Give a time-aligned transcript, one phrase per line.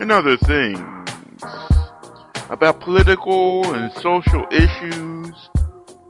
[0.00, 0.78] and other things
[2.48, 5.50] about political and social issues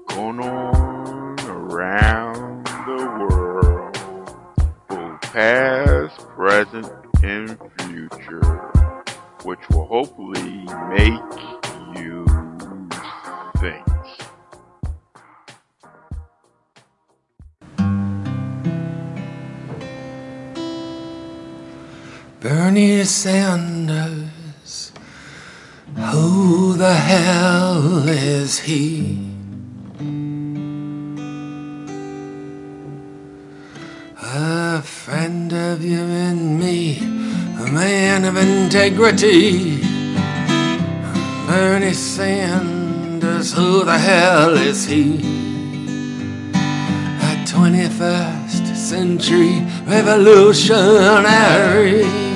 [0.08, 3.96] going on around the world,
[4.88, 6.88] both past, present,
[7.24, 8.70] and future,
[9.42, 11.20] which will hopefully make
[12.00, 12.24] you
[13.58, 13.89] think.
[22.40, 24.92] Bernie Sanders,
[25.94, 29.18] who the hell is he?
[34.22, 39.82] A friend of you and me, a man of integrity.
[41.46, 45.18] Bernie Sanders, who the hell is he?
[46.54, 52.29] A 21st century revolutionary.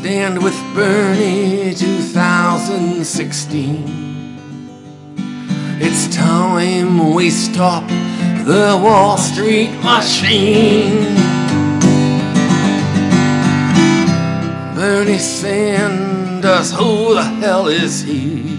[0.00, 3.84] Stand with Bernie 2016.
[5.78, 7.86] It's time we stop
[8.46, 11.04] the Wall Street machine.
[14.74, 18.56] Bernie Sanders, who the hell is he?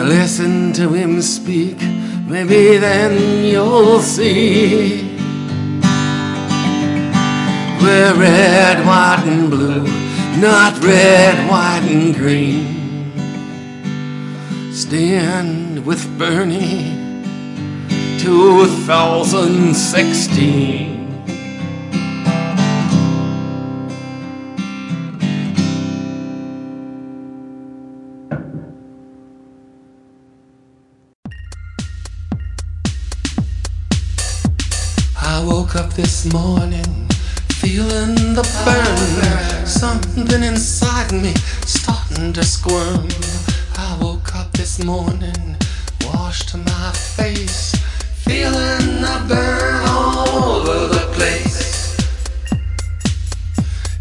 [0.00, 1.80] Listen to him speak,
[2.28, 5.03] maybe then you'll see.
[7.84, 9.84] We're red, white, and blue,
[10.40, 13.12] not red, white, and green.
[14.72, 16.96] Stand with Bernie
[18.20, 20.94] 2016.
[35.20, 37.03] I woke up this morning
[37.64, 39.66] feeling the burn.
[39.66, 41.32] Something inside me
[41.64, 43.08] starting to squirm.
[43.78, 45.56] I woke up this morning,
[46.04, 47.74] washed my face,
[48.26, 51.96] feeling the burn all over the place.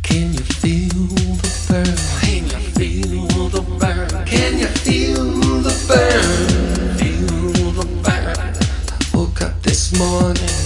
[0.01, 1.07] Can you feel
[1.43, 1.95] the burn?
[2.21, 4.25] Can you feel the burn?
[4.25, 5.23] Can you feel
[5.67, 6.97] the burn?
[6.97, 9.17] Feel the burn.
[9.17, 10.63] Woke up this morning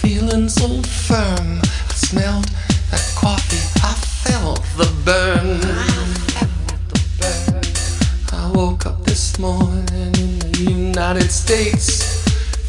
[0.00, 1.60] feeling so firm.
[2.10, 2.46] I smelled
[2.90, 3.62] that coffee.
[3.86, 5.60] I felt the burn.
[8.32, 9.86] I woke up this morning
[10.18, 12.24] in the United States,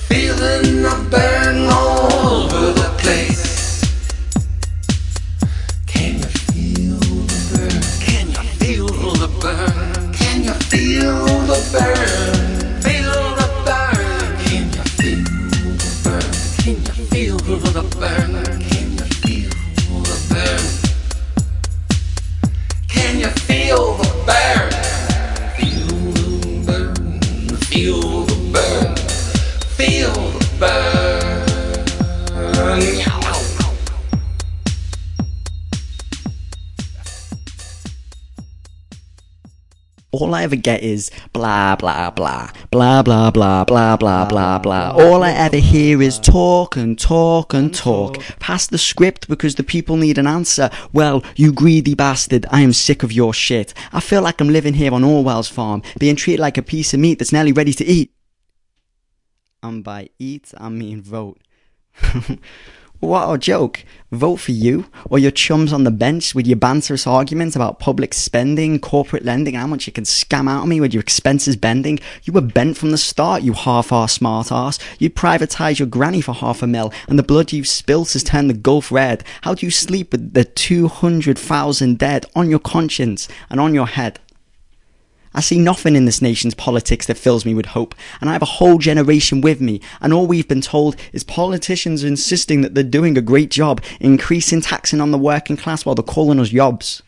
[0.07, 3.81] feeling the burn all over the place.
[5.87, 7.81] Can you feel the burn?
[7.99, 10.13] Can you feel the burn?
[10.13, 11.90] Can you feel the burn?
[40.41, 44.89] I ever get is blah blah blah blah blah blah blah blah blah blah.
[44.89, 48.17] All I ever hear is talk and talk and talk.
[48.39, 50.71] Pass the script because the people need an answer.
[50.91, 53.75] Well, you greedy bastard, I am sick of your shit.
[53.93, 56.99] I feel like I'm living here on Orwell's farm, being treated like a piece of
[56.99, 58.11] meat that's nearly ready to eat.
[59.61, 61.39] And by eat, I mean vote.
[63.01, 63.83] What a joke.
[64.11, 68.13] Vote for you or your chums on the bench with your banterous arguments about public
[68.13, 71.55] spending, corporate lending, and how much you can scam out of me with your expenses
[71.55, 71.99] bending.
[72.25, 74.77] You were bent from the start, you half-ass smart ass.
[74.99, 78.51] You privatise your granny for half a mil, and the blood you've spilt has turned
[78.51, 79.23] the Gulf red.
[79.41, 84.19] How do you sleep with the 200,000 dead on your conscience and on your head?
[85.33, 88.41] I see nothing in this nation's politics that fills me with hope, and I have
[88.41, 92.83] a whole generation with me, and all we've been told is politicians insisting that they're
[92.83, 97.01] doing a great job, increasing taxing on the working class while they're calling us yobs.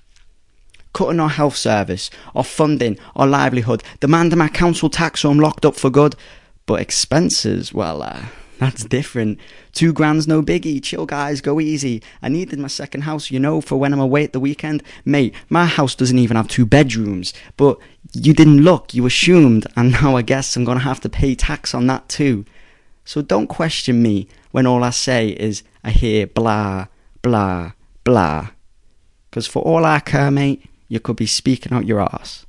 [0.94, 5.66] Cutting our health service, our funding, our livelihood, demanding my council tax or I'm locked
[5.66, 6.16] up for good.
[6.66, 8.26] But expenses, well, uh,
[8.60, 9.40] that's different.
[9.72, 10.82] Two grand's no biggie.
[10.82, 12.02] Chill, guys, go easy.
[12.22, 14.84] I needed my second house, you know, for when I'm away at the weekend.
[15.04, 17.34] Mate, my house doesn't even have two bedrooms.
[17.58, 17.78] But
[18.14, 21.74] you didn't look, you assumed, and now I guess I'm gonna have to pay tax
[21.74, 22.46] on that too.
[23.06, 26.88] So don't question me when all I say is I hear blah,
[27.22, 27.74] blah,
[28.04, 28.50] blah.
[29.30, 32.46] Because for all I care, mate, you could be speaking out your arse.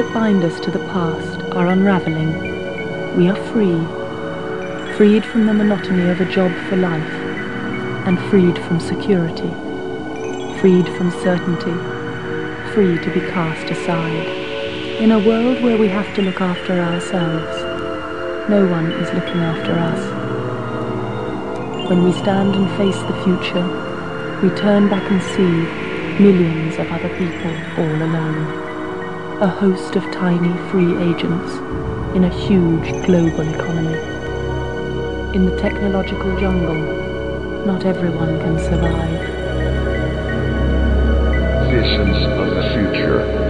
[0.00, 2.32] That bind us to the past are unraveling.
[3.18, 3.84] We are free,
[4.96, 7.12] freed from the monotony of a job for life,
[8.06, 9.50] and freed from security,
[10.58, 11.74] freed from certainty,
[12.72, 14.26] free to be cast aside.
[15.02, 19.72] In a world where we have to look after ourselves, no one is looking after
[19.72, 20.02] us.
[21.90, 23.66] When we stand and face the future,
[24.42, 28.69] we turn back and see millions of other people all alone
[29.40, 31.50] a host of tiny free agents
[32.14, 33.98] in a huge global economy.
[35.34, 36.74] In the technological jungle,
[37.64, 39.20] not everyone can survive.
[41.70, 43.40] Visions of the future.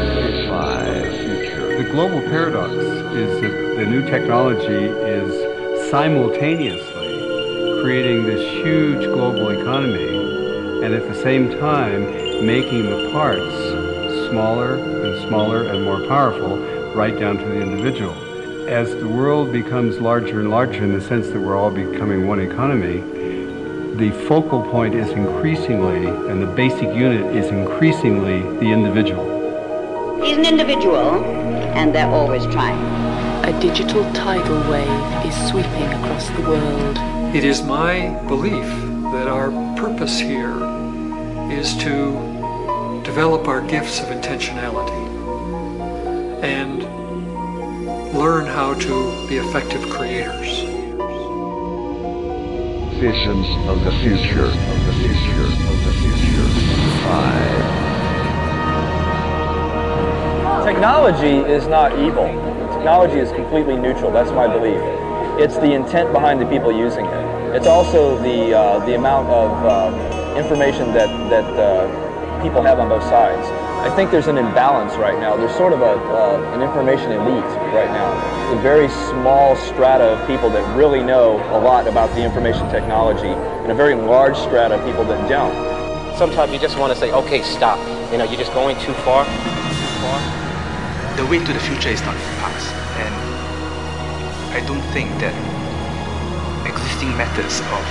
[1.81, 2.73] The global paradox
[3.15, 11.15] is that the new technology is simultaneously creating this huge global economy and at the
[11.15, 12.05] same time
[12.45, 13.40] making the parts
[14.31, 16.57] smaller and smaller and more powerful
[16.95, 18.15] right down to the individual.
[18.69, 22.41] As the world becomes larger and larger in the sense that we're all becoming one
[22.41, 23.01] economy,
[23.97, 30.23] the focal point is increasingly, and the basic unit is increasingly the individual.
[30.23, 31.25] He's an individual,
[31.75, 32.81] and they're always trying.
[33.45, 36.97] A digital tidal wave is sweeping across the world.
[37.35, 38.67] It is my belief
[39.13, 40.55] that our purpose here
[41.51, 42.30] is to
[43.03, 45.09] develop our gifts of intentionality
[46.43, 46.83] and
[48.15, 50.61] learn how to be effective creators.
[53.01, 56.49] Visions of the future, of the future, of the future.
[57.05, 57.61] Five.
[60.67, 62.27] Technology is not evil.
[62.75, 64.11] Technology is completely neutral.
[64.11, 64.81] That's my belief.
[65.41, 67.57] It's the intent behind the people using it.
[67.57, 72.10] It's also the uh, the amount of uh, information that that uh,
[72.41, 73.47] people have on both sides.
[73.81, 75.37] I think there's an imbalance right now.
[75.37, 78.13] There's sort of a, uh, an information elite right now.
[78.53, 83.29] A very small strata of people that really know a lot about the information technology
[83.29, 85.55] and a very large strata of people that don't.
[86.17, 87.79] Sometimes you just want to say, okay, stop.
[88.13, 89.25] You know, you're just going too far.
[89.25, 91.17] Too far.
[91.17, 92.73] The way to the future is not the past.
[93.01, 93.15] And
[94.57, 95.35] I don't think that
[96.67, 97.85] existing methods of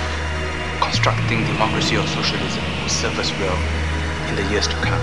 [0.80, 3.79] constructing democracy or socialism will serve us well
[4.30, 5.02] in the years to come.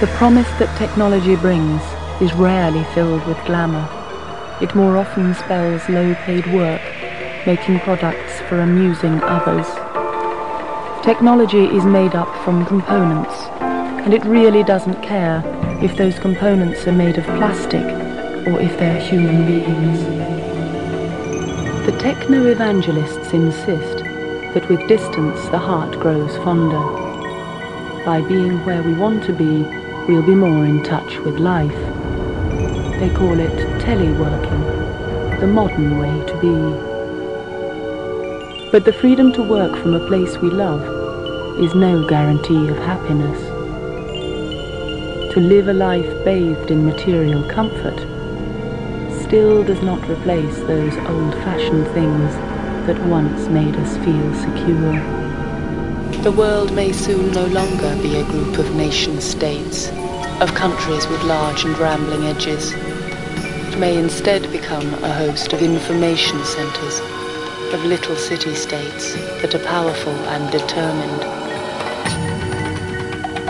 [0.00, 1.82] The promise that technology brings
[2.20, 3.86] is rarely filled with glamour.
[4.62, 6.82] It more often spells low-paid work,
[7.46, 9.66] making products for amusing others.
[11.04, 13.34] Technology is made up from components,
[14.04, 15.42] and it really doesn't care
[15.82, 17.84] if those components are made of plastic
[18.46, 20.00] or if they're human beings.
[21.86, 24.04] The techno-evangelists insist
[24.54, 27.09] that with distance the heart grows fonder.
[28.04, 29.62] By being where we want to be,
[30.08, 31.70] we'll be more in touch with life.
[32.98, 36.54] They call it teleworking, the modern way to be.
[38.70, 40.82] But the freedom to work from a place we love
[41.60, 43.38] is no guarantee of happiness.
[45.34, 47.98] To live a life bathed in material comfort
[49.22, 52.34] still does not replace those old-fashioned things
[52.86, 55.29] that once made us feel secure.
[56.22, 59.88] The world may soon no longer be a group of nation-states,
[60.42, 62.74] of countries with large and rambling edges.
[62.74, 67.00] It may instead become a host of information centers,
[67.72, 71.22] of little city-states that are powerful and determined.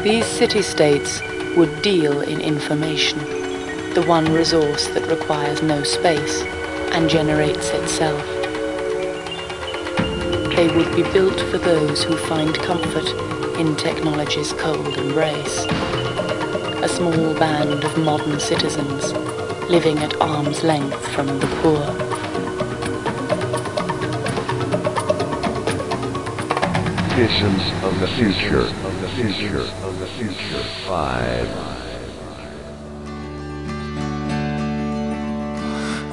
[0.04, 1.20] These city-states
[1.56, 3.18] would deal in information,
[3.94, 6.42] the one resource that requires no space
[6.92, 8.29] and generates itself.
[10.60, 13.08] They would be built for those who find comfort
[13.58, 15.64] in technology's cold embrace.
[16.84, 19.14] A small band of modern citizens
[19.70, 21.80] living at arm's length from the poor.
[27.16, 30.62] Visions of the future, of the future, of the future.
[30.86, 31.48] Five.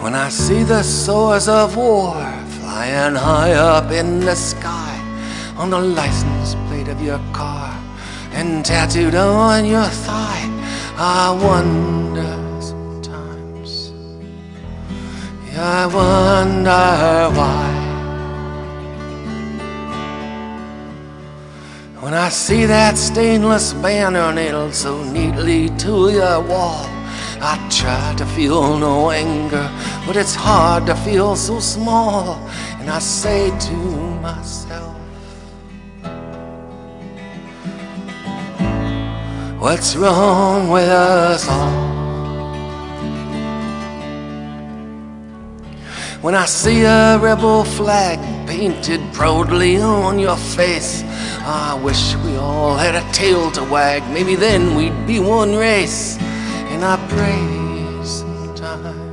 [0.01, 2.36] When I see the swords of war
[2.77, 4.93] flying high up in the sky
[5.57, 7.73] on the license plate of your car
[8.33, 10.45] and tattooed on your thigh,
[10.95, 13.91] I wonder sometimes.
[15.47, 16.85] Yeah, I wonder
[17.37, 17.67] why.
[21.99, 26.85] When I see that stainless banner nailed so neatly to your wall,
[27.41, 29.67] I try to feel no anger,
[30.07, 32.35] but it's hard to feel so small.
[32.79, 33.75] And I say to
[34.21, 34.95] myself,
[39.59, 41.97] What's wrong with us all?
[46.21, 51.03] When I see a rebel flag painted proudly on your face,
[51.43, 54.09] I wish we all had a tail to wag.
[54.13, 56.17] Maybe then we'd be one race.
[56.71, 59.06] And I pray sometimes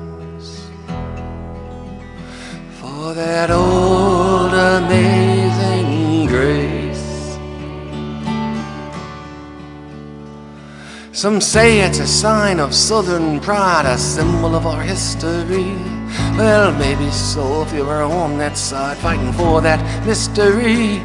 [3.14, 7.38] that old amazing grace.
[11.12, 15.76] Some say it's a sign of southern pride, a symbol of our history.
[16.36, 21.00] Well, maybe so if you were on that side fighting for that mystery.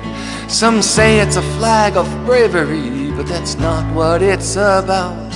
[0.48, 5.30] Some say it's a flag of bravery, but that's not what it's about.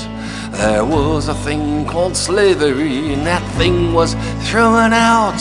[0.54, 4.16] There was a thing called slavery, and that thing was
[4.50, 5.40] thrown out.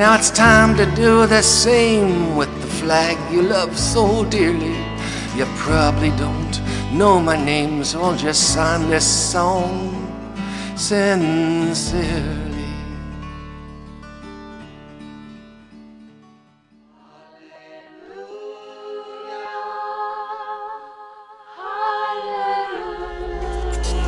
[0.00, 4.78] Now it's time to do the same with the flag you love so dearly.
[5.36, 6.58] You probably don't
[6.90, 9.92] know my name, so I'll just sign this song
[10.74, 12.48] sincerely.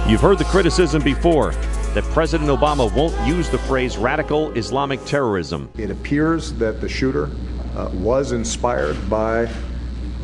[0.08, 1.52] You've heard the criticism before
[1.94, 5.70] that President Obama won't use the phrase radical Islamic terrorism.
[5.76, 7.30] It appears that the shooter
[7.76, 9.50] uh, was inspired by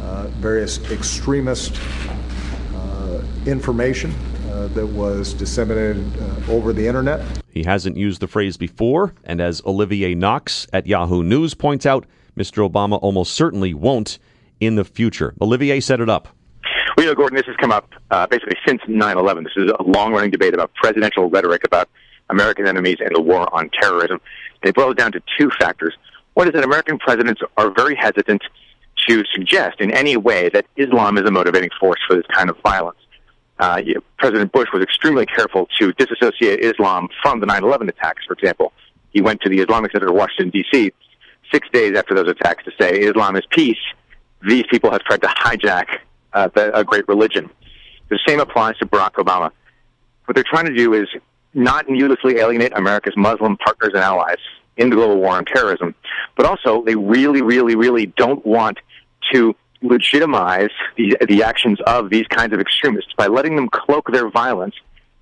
[0.00, 1.78] uh, various extremist
[2.74, 4.14] uh, information
[4.50, 7.20] uh, that was disseminated uh, over the internet.
[7.50, 12.06] He hasn't used the phrase before, and as Olivier Knox at Yahoo News points out,
[12.34, 12.66] Mr.
[12.66, 14.18] Obama almost certainly won't
[14.58, 15.34] in the future.
[15.40, 16.28] Olivier set it up.
[16.98, 19.44] Well, you know, Gordon, this has come up uh, basically since 9/11.
[19.44, 21.88] This is a long-running debate about presidential rhetoric about
[22.28, 24.20] American enemies and the war on terrorism.
[24.64, 25.94] It boils down to two factors.
[26.34, 28.42] One is that American presidents are very hesitant
[29.06, 32.56] to suggest in any way that Islam is a motivating force for this kind of
[32.64, 32.98] violence.
[33.60, 38.24] Uh, you know, President Bush was extremely careful to disassociate Islam from the 9/11 attacks.
[38.26, 38.72] For example,
[39.10, 40.92] he went to the Islamic Center in Washington D.C.
[41.52, 43.84] six days after those attacks to say Islam is peace.
[44.42, 45.98] These people have tried to hijack
[46.38, 47.50] uh, the, a great religion.
[48.08, 49.50] The same applies to Barack Obama.
[50.24, 51.08] What they're trying to do is
[51.54, 54.38] not needlessly alienate America's Muslim partners and allies
[54.76, 55.94] in the global war on terrorism,
[56.36, 58.78] but also they really, really, really don't want
[59.32, 64.30] to legitimize the, the actions of these kinds of extremists by letting them cloak their
[64.30, 64.74] violence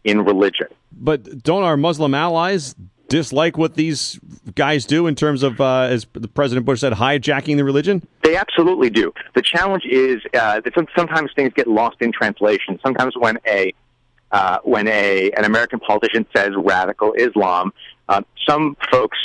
[0.05, 0.67] in religion.
[0.93, 2.75] But don't our Muslim allies
[3.09, 4.19] dislike what these
[4.55, 8.07] guys do in terms of, uh, as President Bush said, hijacking the religion?
[8.23, 9.13] They absolutely do.
[9.35, 12.79] The challenge is uh, that sometimes things get lost in translation.
[12.83, 13.73] Sometimes when a
[14.33, 17.73] uh, when a an American politician says radical Islam,
[18.09, 19.19] uh, some folks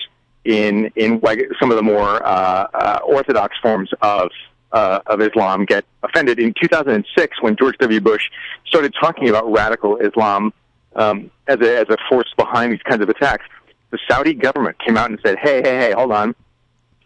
[0.46, 1.22] in in
[1.60, 4.30] some of the more uh, uh, orthodox forms of
[4.72, 6.40] of Islam get offended.
[6.40, 8.00] In 2006, when George W.
[8.00, 8.30] Bush
[8.66, 10.54] started talking about radical Islam
[10.96, 13.44] um, as a as a force behind these kinds of attacks,
[13.92, 16.36] the Saudi government came out and said, "Hey, hey, hey, hold on,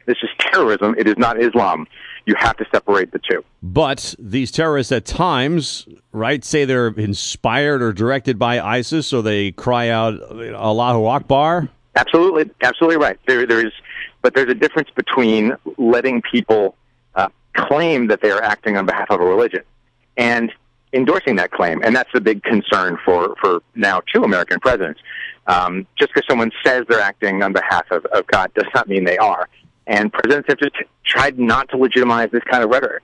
[0.05, 0.95] this is terrorism.
[0.97, 1.87] It is not Islam."
[2.27, 3.43] You have to separate the two.
[3.61, 9.51] But these terrorists at times, right, say they're inspired or directed by ISIS, so they
[9.51, 11.69] cry out Allahu Akbar.
[11.95, 13.19] Absolutely, absolutely right.
[13.27, 13.71] There, there is,
[14.23, 16.75] but there's a difference between letting people
[17.13, 19.61] uh, claim that they are acting on behalf of a religion
[20.17, 20.51] and
[20.93, 24.99] endorsing that claim, and that's the big concern for for now two American presidents.
[25.47, 29.03] Um, just because someone says they're acting on behalf of, of God does not mean
[29.03, 29.47] they are.
[29.85, 30.75] And presidents have just
[31.05, 33.03] tried not to legitimize this kind of rhetoric.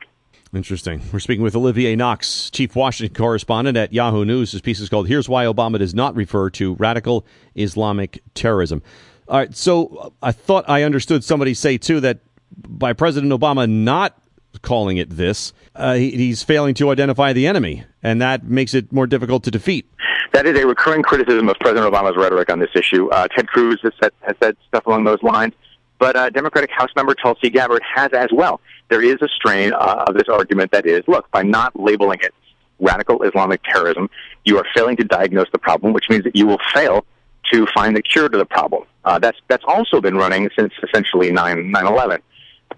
[0.53, 1.01] Interesting.
[1.13, 4.51] We're speaking with Olivier Knox, chief Washington correspondent at Yahoo News.
[4.51, 8.81] His piece is called Here's Why Obama Does Not Refer to Radical Islamic Terrorism.
[9.29, 12.19] All right, so I thought I understood somebody say, too, that
[12.51, 14.20] by President Obama not
[14.61, 18.91] calling it this, uh, he, he's failing to identify the enemy, and that makes it
[18.91, 19.89] more difficult to defeat.
[20.33, 23.09] That is a recurring criticism of President Obama's rhetoric on this issue.
[23.09, 25.53] Uh, Ted Cruz has said, has said stuff along those lines.
[25.99, 28.59] But uh, Democratic House member Tulsi Gabbard has as well.
[28.89, 32.33] There is a strain uh, of this argument that is, look, by not labeling it
[32.79, 34.09] radical Islamic terrorism,
[34.43, 37.05] you are failing to diagnose the problem, which means that you will fail
[37.53, 38.83] to find the cure to the problem.
[39.05, 42.21] Uh, that's that's also been running since essentially 9 11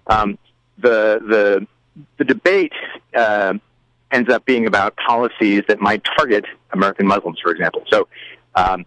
[0.06, 0.38] Um,
[0.78, 1.66] the the
[2.18, 2.72] the debate
[3.14, 3.54] uh,
[4.10, 7.84] ends up being about policies that might target American Muslims, for example.
[7.90, 8.08] So.
[8.56, 8.86] Um,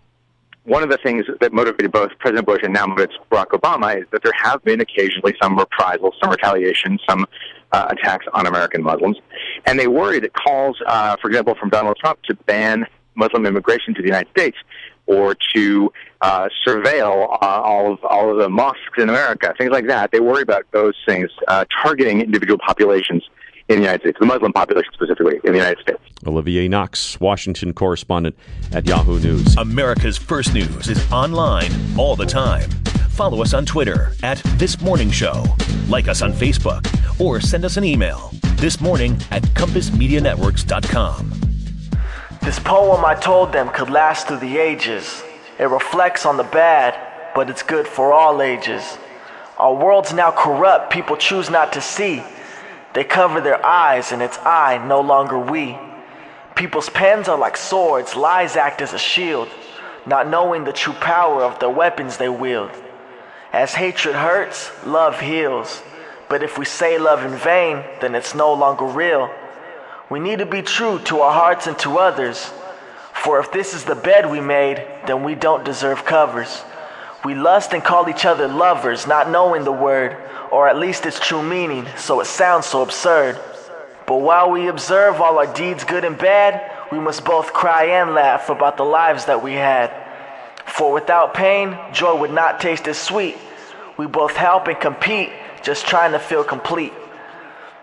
[0.64, 4.06] one of the things that motivated both President Bush and now motivates Barack Obama is
[4.12, 7.26] that there have been occasionally some reprisals, some retaliation, some
[7.72, 9.18] uh, attacks on American Muslims.
[9.66, 13.94] And they worry that calls, uh, for example, from Donald Trump to ban Muslim immigration
[13.96, 14.58] to the United States
[15.08, 15.92] or to
[16.22, 20.12] uh, surveil uh, all of all of the mosques in America, things like that.
[20.12, 23.24] They worry about those things uh, targeting individual populations
[23.70, 26.00] in the United States, the Muslim population specifically in the United States.
[26.26, 28.36] Olivier Knox, Washington correspondent
[28.72, 29.56] at Yahoo News.
[29.58, 32.70] America's First News is online all the time.
[33.10, 35.44] Follow us on Twitter at This Morning Show.
[35.90, 36.86] Like us on Facebook
[37.20, 41.57] or send us an email this morning at compassmedianetworks.com.
[42.48, 45.22] This poem I told them could last through the ages.
[45.60, 46.98] It reflects on the bad,
[47.36, 48.98] but it's good for all ages.
[49.58, 52.24] Our world's now corrupt, people choose not to see.
[52.94, 55.78] They cover their eyes, and it's I, no longer we.
[56.56, 59.50] People's pens are like swords, lies act as a shield,
[60.06, 62.72] not knowing the true power of the weapons they wield.
[63.52, 65.82] As hatred hurts, love heals.
[66.30, 69.30] But if we say love in vain, then it's no longer real.
[70.10, 72.52] We need to be true to our hearts and to others.
[73.14, 76.62] For if this is the bed we made, then we don't deserve covers.
[77.26, 80.16] We lust and call each other lovers, not knowing the word,
[80.52, 83.38] or at least its true meaning, so it sounds so absurd.
[84.06, 88.14] But while we observe all our deeds, good and bad, we must both cry and
[88.14, 89.92] laugh about the lives that we had.
[90.66, 93.38] For without pain, joy would not taste as sweet.
[93.98, 95.32] We both help and compete,
[95.64, 96.94] just trying to feel complete.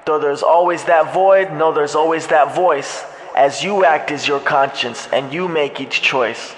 [0.06, 4.40] Though there's always that void, no, there's always that voice, as you act as your
[4.40, 6.54] conscience and you make each choice.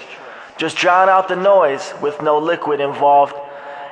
[0.57, 3.35] Just drown out the noise with no liquid involved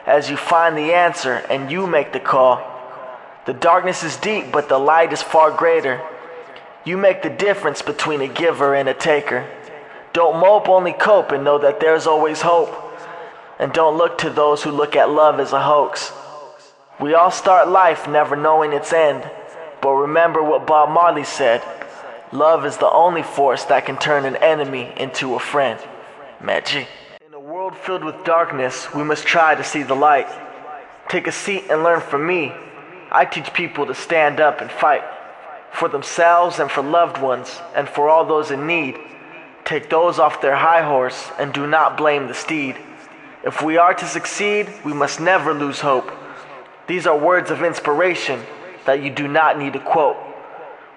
[0.06, 2.72] as you find the answer and you make the call.
[3.46, 6.02] The darkness is deep, but the light is far greater.
[6.84, 9.50] You make the difference between a giver and a taker.
[10.14, 12.74] Don't mope, only cope, and know that there's always hope.
[13.60, 16.12] And don't look to those who look at love as a hoax.
[17.00, 19.30] We all start life never knowing its end.
[19.86, 21.62] But remember what Bob Marley said
[22.32, 25.80] love is the only force that can turn an enemy into a friend.
[26.42, 26.88] Magic.
[27.24, 30.28] In a world filled with darkness, we must try to see the light.
[31.08, 32.52] Take a seat and learn from me.
[33.12, 35.04] I teach people to stand up and fight
[35.72, 38.98] for themselves and for loved ones and for all those in need.
[39.66, 42.76] Take those off their high horse and do not blame the steed.
[43.44, 46.12] If we are to succeed, we must never lose hope.
[46.88, 48.42] These are words of inspiration
[48.86, 50.18] that you do not need to quote.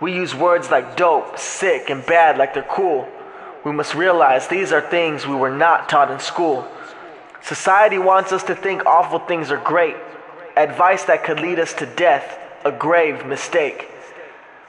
[0.01, 3.09] We use words like dope, sick, and bad like they're cool.
[3.65, 6.67] We must realize these are things we were not taught in school.
[7.43, 9.97] Society wants us to think awful things are great,
[10.57, 13.91] advice that could lead us to death, a grave mistake.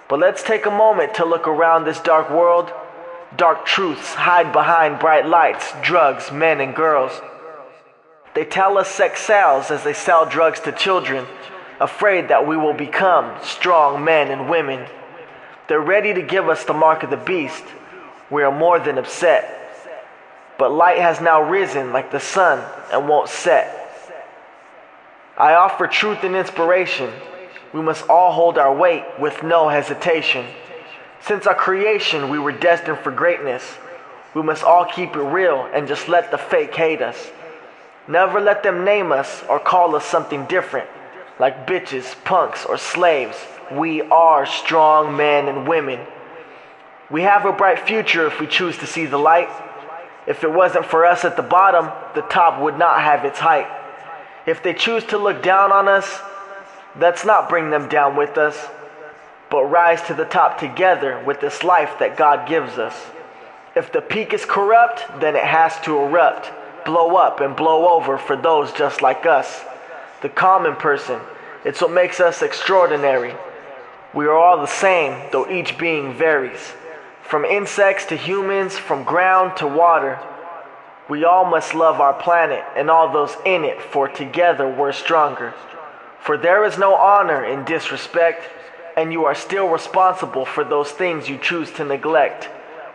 [0.07, 2.71] But let's take a moment to look around this dark world.
[3.37, 7.11] Dark truths hide behind bright lights, drugs, men, and girls.
[8.33, 11.27] They tell us sex sells as they sell drugs to children,
[11.79, 14.85] afraid that we will become strong men and women.
[15.67, 17.63] They're ready to give us the mark of the beast.
[18.29, 19.55] We are more than upset.
[20.57, 23.75] But light has now risen like the sun and won't set.
[25.37, 27.11] I offer truth and inspiration.
[27.71, 30.45] We must all hold our weight with no hesitation.
[31.21, 33.63] Since our creation, we were destined for greatness.
[34.33, 37.31] We must all keep it real and just let the fake hate us.
[38.07, 40.89] Never let them name us or call us something different,
[41.39, 43.37] like bitches, punks, or slaves.
[43.71, 46.05] We are strong men and women.
[47.09, 49.49] We have a bright future if we choose to see the light.
[50.27, 53.67] If it wasn't for us at the bottom, the top would not have its height.
[54.45, 56.19] If they choose to look down on us,
[56.99, 58.67] let's not bring them down with us,
[59.49, 62.95] but rise to the top together with this life that God gives us.
[63.75, 66.51] If the peak is corrupt, then it has to erupt,
[66.85, 69.63] blow up, and blow over for those just like us.
[70.21, 71.21] The common person,
[71.63, 73.33] it's what makes us extraordinary.
[74.13, 76.73] We are all the same, though each being varies.
[77.21, 80.19] From insects to humans, from ground to water.
[81.07, 85.53] We all must love our planet and all those in it, for together we're stronger.
[86.19, 88.43] For there is no honor in disrespect,
[88.97, 92.49] and you are still responsible for those things you choose to neglect.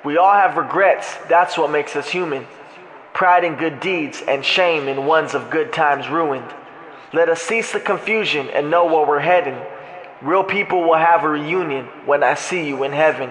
[0.05, 2.47] We all have regrets, that's what makes us human.
[3.15, 6.53] Pride in good deeds and shame in ones of good times ruined.
[7.15, 9.57] Let us cease the confusion and know where we're heading.
[10.21, 13.31] Real people will have a reunion when I see you in heaven.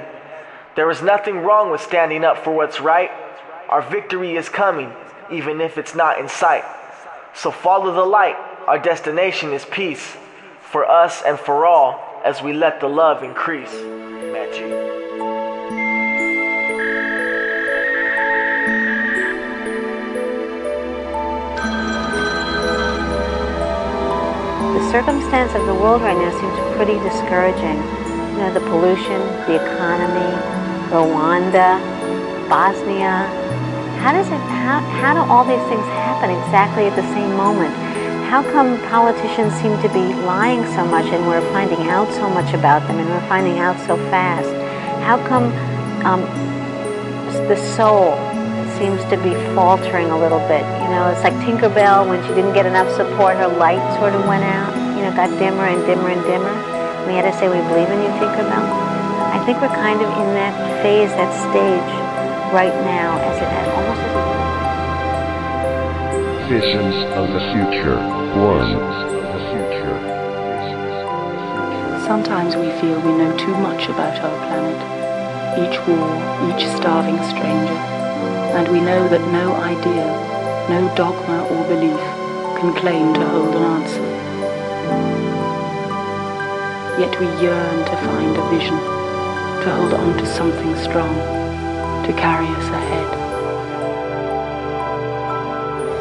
[0.78, 3.12] There is nothing wrong with standing up for what's right.
[3.68, 4.94] Our victory is coming,
[5.30, 6.64] even if it's not in sight.
[7.36, 8.38] So follow the light.
[8.68, 10.16] Our destination is peace
[10.62, 13.74] for us and for all as we let the love increase.
[13.74, 15.03] Magic.
[24.94, 27.82] Circumstance of the world right now seems pretty discouraging.
[28.38, 29.18] You know, the pollution,
[29.50, 30.30] the economy,
[30.94, 31.82] Rwanda,
[32.48, 33.26] Bosnia.
[34.06, 37.74] How does it, how, how do all these things happen exactly at the same moment?
[38.30, 42.54] How come politicians seem to be lying so much and we're finding out so much
[42.54, 44.54] about them and we're finding out so fast?
[45.02, 45.46] How come
[46.06, 46.22] um,
[47.50, 48.14] the soul
[48.78, 50.62] seems to be faltering a little bit?
[50.62, 54.24] You know, it's like Tinkerbell when she didn't get enough support, her light sort of
[54.28, 56.56] went out, you know, got dimmer and dimmer and dimmer.
[57.04, 58.64] We had to say we believe in you, Tinkerbell.
[59.36, 61.92] I think we're kind of in that phase, that stage
[62.56, 64.16] right now, as it had almost as
[66.48, 68.00] Visions of the future.
[68.40, 68.80] One.
[72.08, 74.80] Sometimes we feel we know too much about our planet,
[75.60, 76.08] each war,
[76.48, 77.80] each starving stranger,
[78.56, 80.08] and we know that no idea,
[80.72, 82.00] no dogma or belief
[82.60, 84.13] can claim to hold an answer.
[87.00, 91.16] Yet we yearn to find a vision, to hold on to something strong,
[92.06, 93.10] to carry us ahead.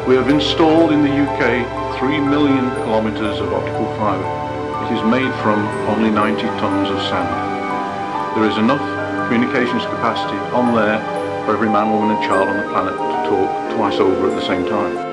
[0.07, 4.85] We have installed in the UK 3 million kilometres of optical fibre.
[4.85, 8.37] It is made from only 90 tonnes of sand.
[8.37, 8.83] There is enough
[9.27, 10.99] communications capacity on there
[11.45, 14.45] for every man, woman and child on the planet to talk twice over at the
[14.45, 15.12] same time.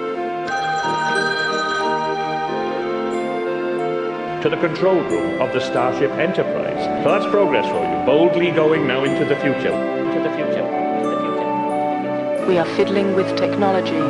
[4.43, 7.05] To the control room of the Starship Enterprise.
[7.05, 9.71] So that's progress for you, boldly going now into the future.
[9.71, 10.65] Into the future.
[10.65, 12.47] Into the future.
[12.47, 14.01] We are fiddling with technology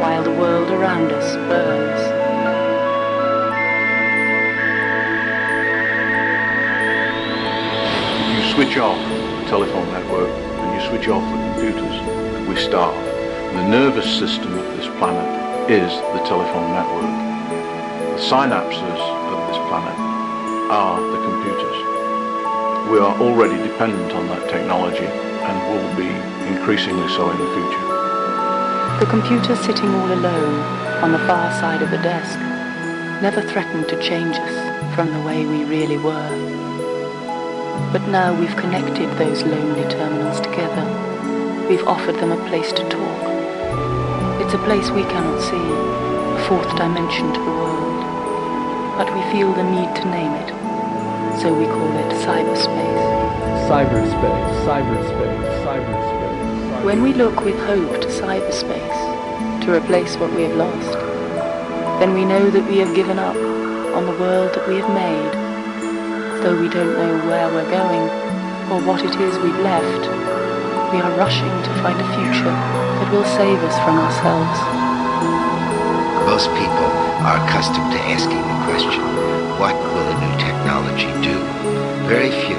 [0.00, 2.00] while the world around us burns.
[8.30, 12.96] If you switch off the telephone network and you switch off the computers, we starve.
[13.54, 17.12] The nervous system of this planet is the telephone network.
[18.16, 19.11] The synapses of this
[19.72, 19.98] planet
[20.68, 21.78] are the computers.
[22.92, 26.12] We are already dependent on that technology and will be
[26.52, 27.86] increasingly so in the future.
[29.00, 30.60] The computer sitting all alone
[31.02, 32.38] on the far side of the desk
[33.22, 36.32] never threatened to change us from the way we really were.
[37.92, 40.84] But now we've connected those lonely terminals together.
[41.66, 43.22] We've offered them a place to talk.
[44.42, 45.64] It's a place we cannot see,
[46.36, 47.91] a fourth dimension to the world.
[49.02, 50.48] But we feel the need to name it,
[51.42, 53.02] so we call it cyberspace.
[53.66, 56.84] Cyberspace, cyberspace, cyberspace.
[56.84, 60.92] When we look with hope to cyberspace, to replace what we have lost,
[61.98, 63.34] then we know that we have given up
[63.96, 65.32] on the world that we have made.
[66.44, 68.06] Though we don't know where we're going
[68.70, 70.06] or what it is we've left,
[70.94, 74.91] we are rushing to find a future that will save us from ourselves.
[76.32, 76.88] Most people
[77.28, 79.04] are accustomed to asking the question,
[79.60, 81.36] what will a new technology do?
[82.08, 82.56] Very few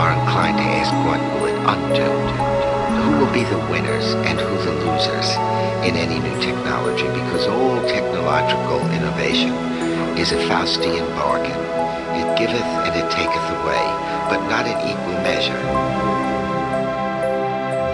[0.00, 2.08] are inclined to ask what will it undo?
[2.08, 5.28] Who will be the winners and who the losers
[5.84, 7.04] in any new technology?
[7.12, 9.52] Because all technological innovation
[10.16, 11.60] is a Faustian bargain.
[12.16, 13.84] It giveth and it taketh away,
[14.32, 15.60] but not in equal measure.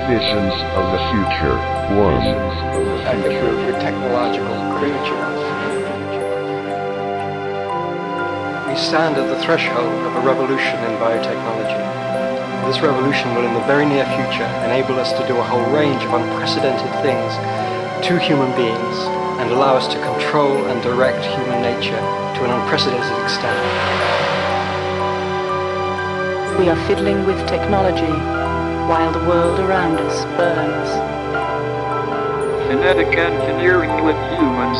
[0.06, 1.58] Visions of the future.
[1.98, 2.22] One.
[3.02, 4.86] I think we're, we're technological We
[8.78, 11.82] stand at the threshold of a revolution in biotechnology.
[12.68, 16.00] This revolution will in the very near future enable us to do a whole range
[16.04, 17.34] of unprecedented things
[18.06, 18.96] to human beings
[19.42, 21.98] and allow us to control and direct human nature
[22.38, 23.58] to an unprecedented extent.
[26.56, 28.14] We are fiddling with technology
[28.86, 31.17] while the world around us burns.
[32.68, 34.76] Genetic engineering with humans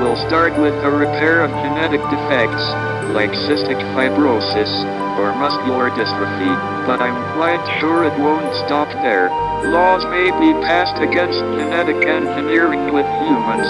[0.00, 2.64] will start with the repair of genetic defects,
[3.12, 4.72] like cystic fibrosis
[5.20, 6.48] or muscular dystrophy,
[6.88, 9.28] but I'm quite sure it won't stop there.
[9.68, 13.68] Laws may be passed against genetic engineering with humans,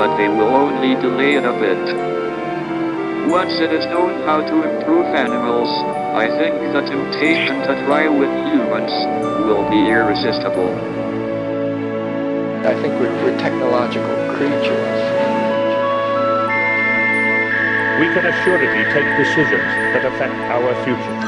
[0.00, 3.28] but they will only delay it a bit.
[3.28, 5.68] Once it is known how to improve animals,
[6.16, 8.92] I think the temptation to try with humans
[9.44, 11.01] will be irresistible.
[12.62, 15.02] I think we're, we're technological creatures.
[17.98, 21.18] We can assuredly take decisions that affect our future.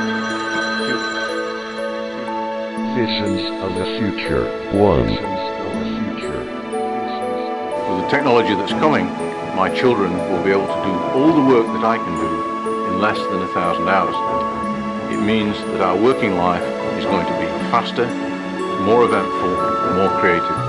[2.94, 4.47] Visions of the future.
[4.79, 5.11] One.
[7.90, 9.07] With the technology that's coming,
[9.57, 13.01] my children will be able to do all the work that I can do in
[13.01, 14.14] less than a thousand hours.
[15.12, 16.62] It means that our working life
[16.97, 18.07] is going to be faster,
[18.87, 19.51] more eventful,
[19.97, 20.63] more creative.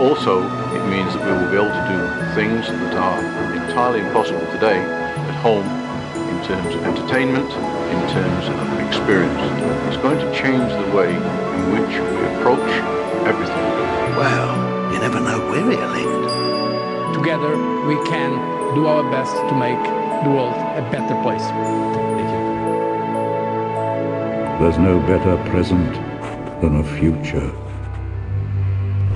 [0.00, 0.40] Also,
[0.72, 2.00] it means that we will be able to do
[2.34, 3.20] things that are
[3.52, 5.68] entirely impossible today at home
[6.32, 9.36] in terms of entertainment, in terms of experience.
[9.88, 12.72] It's going to change the way in which we approach
[13.28, 13.66] everything.
[14.16, 14.56] Well,
[14.90, 17.14] you never know where he'll end.
[17.14, 17.52] Together,
[17.84, 18.30] we can
[18.74, 19.84] do our best to make
[20.24, 21.44] the world a better place.
[21.44, 22.40] Thank you.
[24.64, 25.92] There's no better present
[26.62, 27.52] than a future.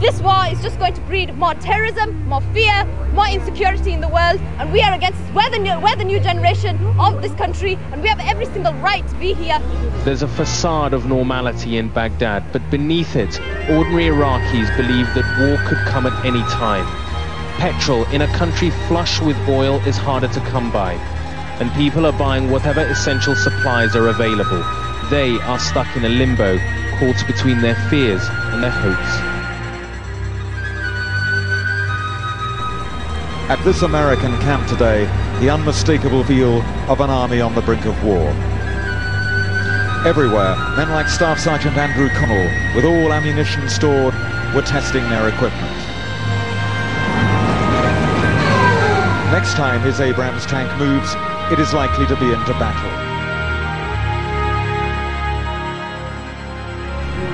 [0.04, 4.08] This war is just going to breed more terrorism, more fear, more insecurity in the
[4.08, 5.18] world, and we are against.
[5.32, 8.74] We're the new, we're the new generation of this country, and we have every single
[8.74, 9.58] right to be here.
[10.04, 13.40] There's a facade of normality in Baghdad, but beneath it,
[13.70, 16.84] ordinary Iraqis believe that war could come at any time.
[17.56, 20.92] Petrol in a country flush with oil is harder to come by,
[21.60, 24.62] and people are buying whatever essential supplies are available.
[25.08, 26.58] They are stuck in a limbo,
[26.98, 28.20] caught between their fears
[28.52, 29.33] and their hopes.
[33.46, 35.04] At this American camp today,
[35.38, 38.30] the unmistakable feel of an army on the brink of war.
[40.06, 44.14] Everywhere, men like Staff Sergeant Andrew Connell, with all ammunition stored,
[44.54, 45.76] were testing their equipment.
[49.30, 51.12] Next time his Abrams tank moves,
[51.52, 52.90] it is likely to be into battle.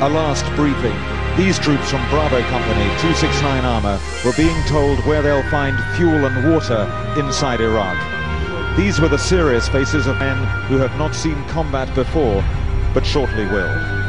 [0.04, 1.19] A last briefing.
[1.40, 6.52] These troops from Bravo Company 269 Armour were being told where they'll find fuel and
[6.52, 6.82] water
[7.16, 7.96] inside Iraq.
[8.76, 10.36] These were the serious faces of men
[10.68, 12.44] who have not seen combat before,
[12.92, 13.99] but shortly will.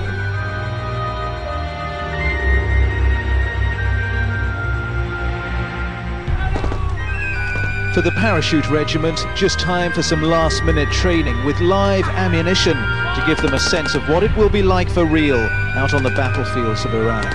[7.93, 13.35] For the parachute regiment, just time for some last-minute training with live ammunition to give
[13.43, 15.43] them a sense of what it will be like for real
[15.75, 17.27] out on the battlefields of Iraq.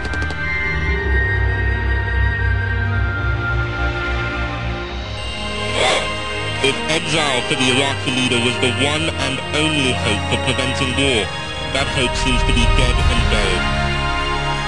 [6.64, 11.28] If exile for the Iraqi leader was the one and only hope for preventing war,
[11.76, 13.64] that hope seems to be dead and buried.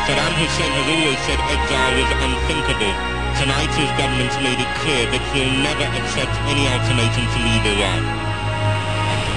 [0.04, 5.22] Saddam Hussein has always said exile was unthinkable, Tonight his government's made it clear that
[5.30, 8.02] he'll never accept any ultimatum to leave Iraq.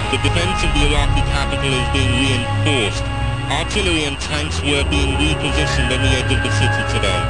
[0.09, 3.05] The defense of the Iraqi capital is being reinforced.
[3.53, 7.21] Artillery and tanks were being repositioned on the edge of the city today.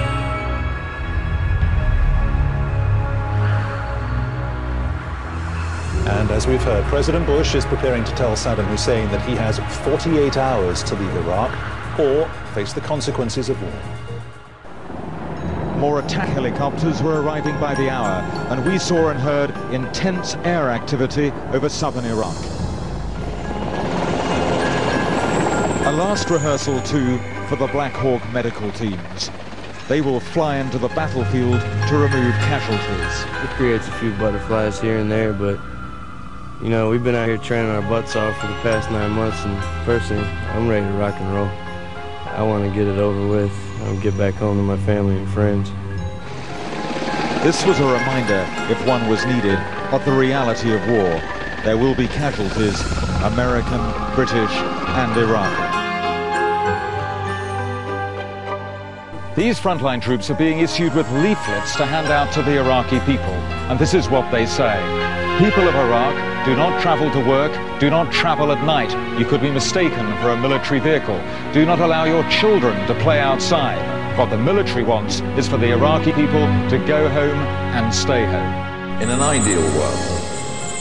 [6.07, 9.59] And as we've heard, President Bush is preparing to tell Saddam Hussein that he has
[9.83, 11.51] 48 hours to leave Iraq
[11.99, 14.00] or face the consequences of war.
[15.81, 20.69] More attack helicopters were arriving by the hour, and we saw and heard intense air
[20.69, 22.35] activity over southern Iraq.
[25.87, 27.17] A last rehearsal, too,
[27.47, 29.31] for the Black Hawk medical teams.
[29.87, 33.43] They will fly into the battlefield to remove casualties.
[33.43, 35.59] It creates a few butterflies here and there, but
[36.61, 39.43] you know, we've been out here training our butts off for the past nine months,
[39.43, 41.70] and personally, I'm ready to rock and roll.
[42.33, 45.27] I want to get it over with and get back home to my family and
[45.29, 45.69] friends.
[47.43, 49.59] This was a reminder, if one was needed,
[49.91, 51.21] of the reality of war.
[51.63, 52.79] There will be casualties,
[53.23, 53.81] American,
[54.15, 55.81] British, and Iraqi.
[59.35, 63.33] These frontline troops are being issued with leaflets to hand out to the Iraqi people,
[63.69, 64.75] and this is what they say.
[65.37, 68.91] People of Iraq, do not travel to work, do not travel at night.
[69.19, 71.21] You could be mistaken for a military vehicle.
[71.53, 73.77] Do not allow your children to play outside.
[74.17, 77.37] What the military wants is for the Iraqi people to go home
[77.77, 79.01] and stay home.
[79.03, 80.21] In an ideal world,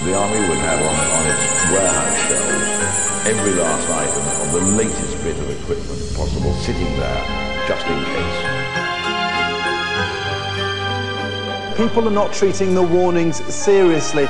[0.05, 2.81] the army would have on, on its warehouse shelves
[3.27, 7.23] every last item of the latest bit of equipment possible sitting there
[7.69, 8.39] just in case.
[11.77, 14.27] People are not treating the warnings seriously.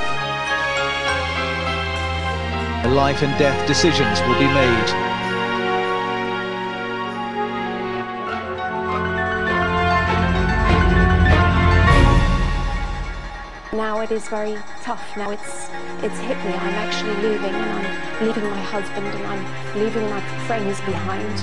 [2.91, 4.87] Life and death decisions will be made.
[13.71, 15.01] Now it is very tough.
[15.15, 15.69] Now it's
[16.03, 16.51] it's hit me.
[16.51, 21.33] I'm actually leaving, and I'm leaving my husband, and I'm leaving my friends behind.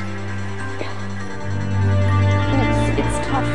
[2.61, 3.49] It's it's tough.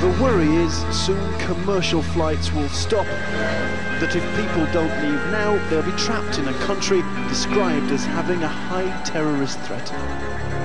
[0.00, 3.06] The worry is soon commercial flights will stop.
[4.00, 8.44] That if people don't leave now, they'll be trapped in a country described as having
[8.44, 9.88] a high terrorist threat.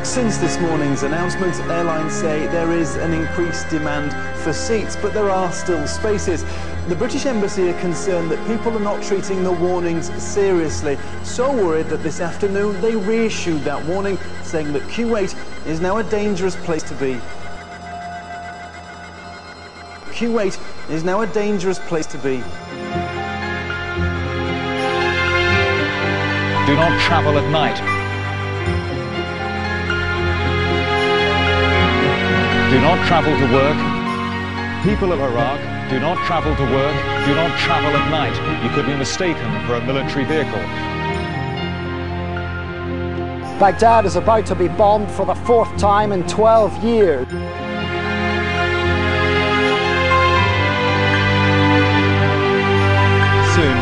[0.05, 5.31] Since this morning's announcement, airlines say there is an increased demand for seats, but there
[5.31, 6.45] are still spaces.
[6.89, 11.87] The British Embassy are concerned that people are not treating the warnings seriously, so worried
[11.87, 16.83] that this afternoon they reissued that warning, saying that Kuwait is now a dangerous place
[16.83, 17.19] to be.
[20.11, 20.59] Kuwait
[20.91, 22.43] is now a dangerous place to be.
[26.65, 27.75] Do not travel at night.
[32.71, 33.75] Do not travel to work.
[34.85, 36.95] People of Iraq, do not travel to work.
[37.25, 38.63] Do not travel at night.
[38.63, 40.63] You could be mistaken for a military vehicle.
[43.59, 47.27] Baghdad is about to be bombed for the fourth time in 12 years.
[53.53, 53.77] Soon,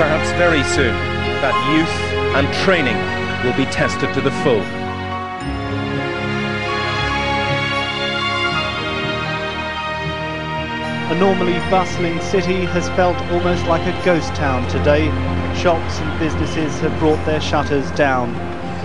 [0.00, 0.94] perhaps very soon,
[1.42, 2.96] that youth and training
[3.44, 4.62] will be tested to the full.
[11.10, 15.08] A normally bustling city has felt almost like a ghost town today.
[15.54, 18.32] Shops and businesses have brought their shutters down.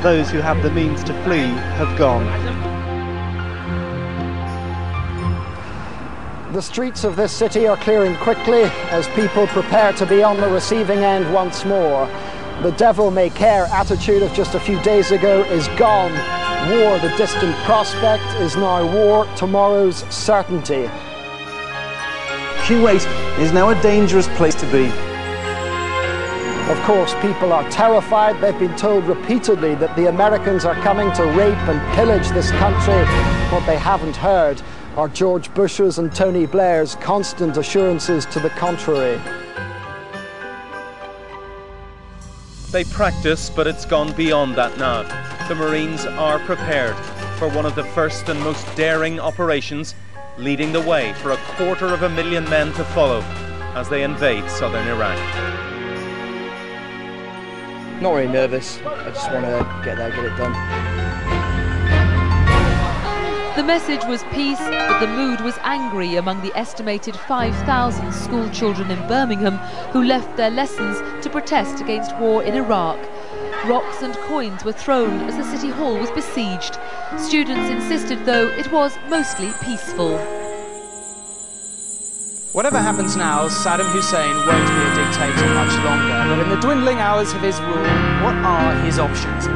[0.04, 2.26] Those who have the means to flee have gone.
[6.52, 10.50] The streets of this city are clearing quickly as people prepare to be on the
[10.50, 12.10] receiving end once more.
[12.64, 16.12] The devil may care attitude of just a few days ago is gone.
[16.72, 20.90] War, the distant prospect, is now war, tomorrow's certainty.
[22.66, 23.06] Kuwait
[23.40, 24.88] is now a dangerous place to be.
[26.72, 28.42] Of course, people are terrified.
[28.42, 33.06] They've been told repeatedly that the Americans are coming to rape and pillage this country.
[33.54, 34.64] What they haven't heard
[34.96, 39.22] are George Bush's and Tony Blair's constant assurances to the contrary.
[42.78, 45.02] They practice, but it's gone beyond that now.
[45.48, 46.96] The Marines are prepared
[47.40, 49.96] for one of the first and most daring operations,
[50.38, 53.22] leading the way for a quarter of a million men to follow
[53.74, 55.18] as they invade southern Iraq.
[58.00, 58.78] Not really nervous.
[58.86, 61.57] I just want to get there, get it done.
[63.58, 68.92] The message was peace, but the mood was angry among the estimated 5,000 school children
[68.92, 69.58] in Birmingham
[69.92, 73.00] who left their lessons to protest against war in Iraq.
[73.66, 76.78] Rocks and coins were thrown as the city hall was besieged.
[77.18, 80.20] Students insisted, though, it was mostly peaceful.
[82.54, 86.30] Whatever happens now, Saddam Hussein won't be a dictator much longer.
[86.30, 87.90] But in the dwindling hours of his rule,
[88.22, 89.48] what are his options?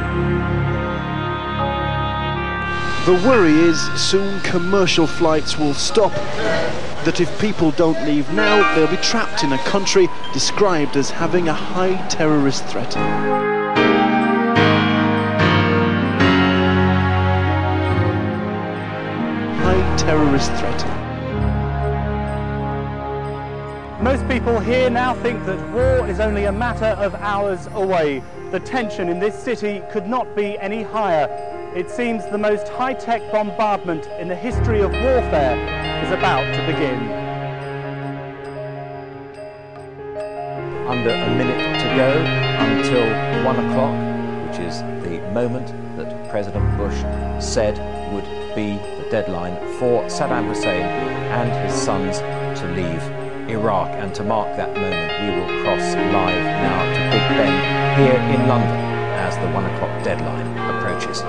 [3.04, 6.12] The worry is soon commercial flights will stop.
[7.04, 11.48] That if people don't leave now, they'll be trapped in a country described as having
[11.48, 12.94] a high terrorist threat.
[19.64, 20.86] High terrorist threat.
[24.00, 28.22] Most people here now think that war is only a matter of hours away.
[28.52, 31.61] The tension in this city could not be any higher.
[31.74, 35.56] It seems the most high-tech bombardment in the history of warfare
[36.04, 37.00] is about to begin.
[40.86, 42.10] Under a minute to go
[42.60, 43.96] until one o'clock,
[44.46, 46.98] which is the moment that President Bush
[47.42, 47.78] said
[48.12, 50.84] would be the deadline for Saddam Hussein
[51.32, 52.18] and his sons
[52.60, 53.02] to leave
[53.48, 53.88] Iraq.
[53.92, 58.46] And to mark that moment, we will cross live now to Big Ben here in
[58.46, 58.76] London
[59.16, 60.46] as the one o'clock deadline
[60.76, 61.22] approaches.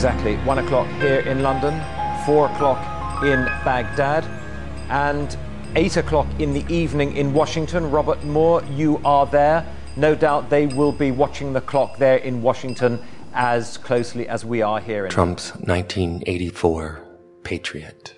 [0.00, 1.78] Exactly one o'clock here in London,
[2.24, 4.24] four o'clock in Baghdad,
[4.88, 5.36] and
[5.76, 7.90] eight o'clock in the evening in Washington.
[7.90, 9.62] Robert Moore, you are there.
[9.96, 12.98] No doubt they will be watching the clock there in Washington
[13.34, 15.04] as closely as we are here.
[15.04, 17.06] In Trump's 1984
[17.44, 18.14] Patriot.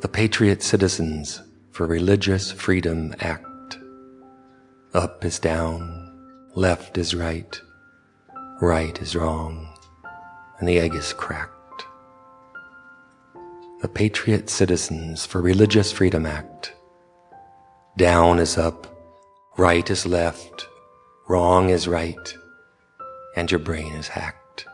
[0.00, 1.40] The Patriot Citizens
[1.70, 3.78] for Religious Freedom Act.
[4.92, 7.58] Up is down, left is right
[8.60, 9.68] right is wrong,
[10.58, 11.84] and the egg is cracked.
[13.82, 16.74] The Patriot Citizens for Religious Freedom Act.
[17.96, 18.86] Down is up,
[19.56, 20.66] right is left,
[21.28, 22.34] wrong is right,
[23.36, 24.66] and your brain is hacked.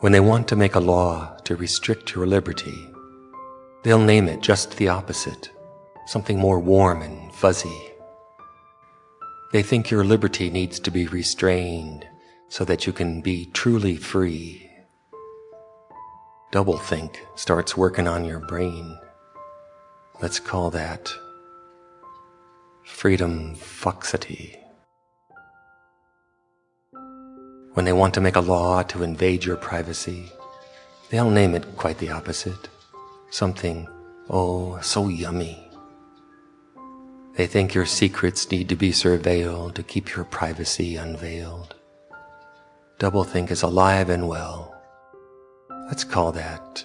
[0.00, 2.88] When they want to make a law to restrict your liberty,
[3.84, 5.48] they'll name it just the opposite,
[6.06, 7.92] something more warm and fuzzy
[9.56, 12.06] they think your liberty needs to be restrained
[12.50, 14.70] so that you can be truly free.
[16.52, 18.98] Doublethink starts working on your brain.
[20.20, 21.10] Let's call that
[22.84, 24.54] freedom foxity.
[27.72, 30.30] When they want to make a law to invade your privacy,
[31.08, 32.68] they'll name it quite the opposite.
[33.30, 33.88] Something,
[34.28, 35.65] oh, so yummy.
[37.36, 41.74] They think your secrets need to be surveilled to keep your privacy unveiled.
[42.98, 44.74] Doublethink is alive and well.
[45.88, 46.82] Let's call that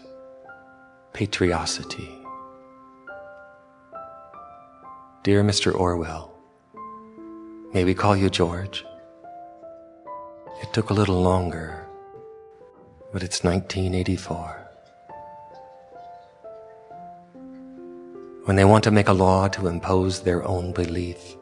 [1.13, 2.17] patriosity.
[5.23, 5.73] Dear Mr.
[5.73, 6.33] Orwell,
[7.73, 8.83] may we call you George?
[10.61, 11.87] It took a little longer,
[13.13, 14.60] but it's 1984.
[18.45, 21.37] When they want to make a law to impose their own belief,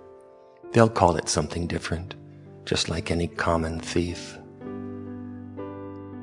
[0.74, 2.16] they'll call it something different,
[2.66, 4.38] just like any common thief.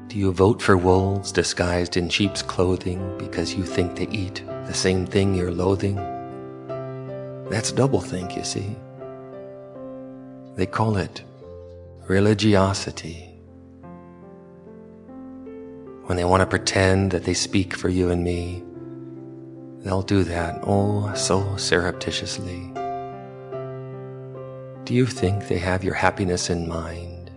[0.08, 4.74] Do you vote for wolves disguised in sheep's clothing because you think they eat the
[4.74, 5.96] same thing you're loathing?
[7.48, 8.76] That's doublethink, you see.
[10.56, 11.22] They call it
[12.06, 13.40] religiosity.
[16.04, 18.62] When they want to pretend that they speak for you and me,
[19.86, 22.72] They'll do that, oh, so surreptitiously.
[24.82, 27.30] Do you think they have your happiness in mind?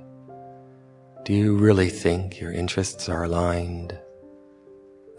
[1.26, 3.96] Do you really think your interests are aligned?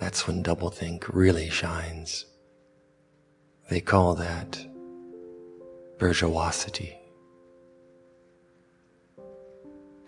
[0.01, 2.27] That's when doublethink really shines.
[3.69, 4.67] They call that
[5.99, 6.97] bourgeoisity.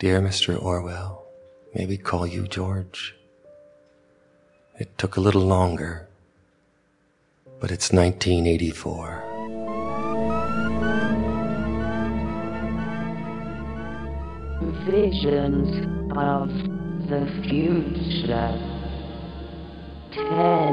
[0.01, 0.61] Dear Mr.
[0.61, 1.25] Orwell,
[1.73, 3.15] may we call you George?
[4.81, 6.09] It took a little longer
[7.63, 9.23] but it's 1984.
[14.91, 15.71] Visions
[16.19, 16.51] of
[17.07, 18.51] the future.
[20.11, 20.73] Ten.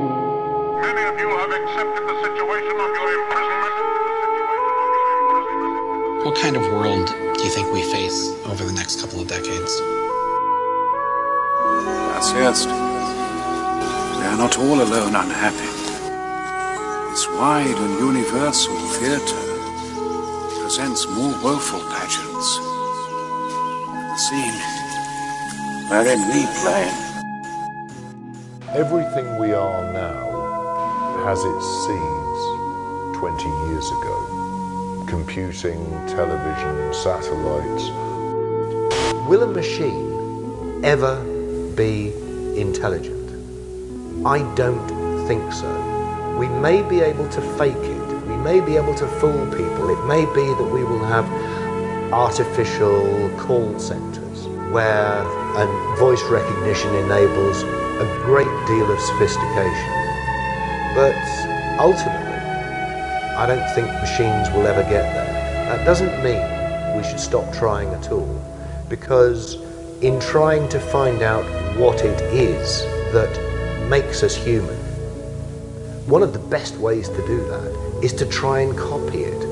[0.82, 3.76] Many of you have accepted the situation of your imprisonment.
[6.26, 9.80] What kind of world do you think we face over the next couple of decades?
[12.16, 12.68] Das erst.
[14.18, 15.79] We are not all alone unhappy.
[17.20, 19.36] This wide and universal theatre
[20.62, 22.58] presents more woeful pageants.
[24.08, 24.60] The scene
[25.90, 26.88] wherein we play.
[28.72, 32.42] Everything we are now has its seeds
[33.20, 35.04] 20 years ago.
[35.06, 37.90] Computing, television, satellites.
[39.28, 41.22] Will a machine ever
[41.76, 42.14] be
[42.56, 43.30] intelligent?
[44.26, 45.89] I don't think so.
[46.40, 48.26] We may be able to fake it.
[48.26, 49.90] We may be able to fool people.
[49.90, 51.26] It may be that we will have
[52.14, 55.22] artificial call centers where
[55.98, 59.92] voice recognition enables a great deal of sophistication.
[60.96, 61.20] But
[61.78, 62.40] ultimately,
[63.36, 65.76] I don't think machines will ever get there.
[65.76, 66.42] That doesn't mean
[66.96, 68.42] we should stop trying at all,
[68.88, 69.56] because
[70.02, 71.44] in trying to find out
[71.78, 73.30] what it is that
[73.90, 74.79] makes us human,
[76.10, 79.44] one of the best ways to do that is to try and copy it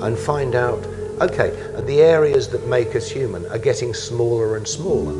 [0.00, 0.78] and find out,
[1.20, 1.50] okay,
[1.86, 5.12] the areas that make us human are getting smaller and smaller,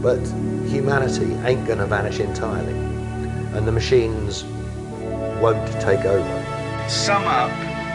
[0.00, 0.20] but
[0.68, 2.74] humanity ain't going to vanish entirely,
[3.56, 4.44] and the machines
[5.42, 6.88] won't take over.
[6.88, 7.50] Sum up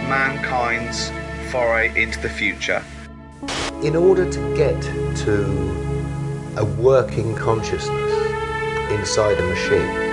[0.09, 1.11] mankind's
[1.53, 2.83] foray into the future.
[3.81, 4.81] In order to get
[5.23, 5.45] to
[6.57, 8.11] a working consciousness
[8.91, 10.08] inside a machine,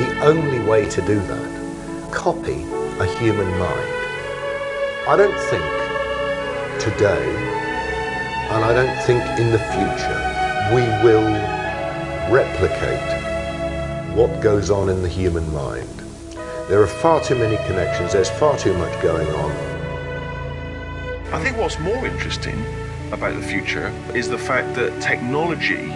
[0.00, 2.62] the only way to do that, copy
[3.00, 3.90] a human mind.
[5.06, 5.62] I don't think
[6.80, 7.28] today,
[8.48, 10.20] and I don't think in the future,
[10.74, 11.28] we will
[12.32, 15.86] replicate what goes on in the human mind.
[16.70, 19.50] There are far too many connections, there's far too much going on.
[21.30, 22.64] I think what's more interesting
[23.12, 25.92] about the future is the fact that technology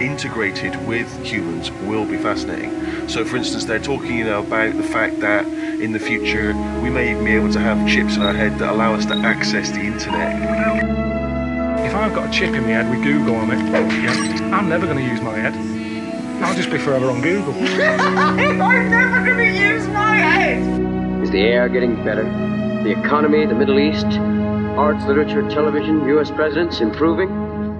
[0.00, 2.70] integrated with humans will be fascinating.
[3.08, 6.48] So, for instance, they're talking you know, about the fact that in the future
[6.82, 9.14] we may even be able to have chips in our head that allow us to
[9.14, 10.36] access the internet.
[11.86, 13.58] If I've got a chip in my head with Google on it,
[14.02, 15.54] yeah, I'm never going to use my head.
[16.42, 17.54] I'll just be forever on Google.
[17.54, 21.22] I'm never going to use my head.
[21.22, 22.24] Is the air getting better?
[22.82, 24.06] The economy, the Middle East,
[24.76, 26.30] arts, literature, television, U.S.
[26.30, 27.30] presidents improving?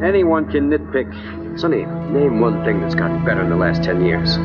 [0.03, 1.59] Anyone can nitpick.
[1.59, 4.37] Sonny, name one thing that's gotten better in the last 10 years.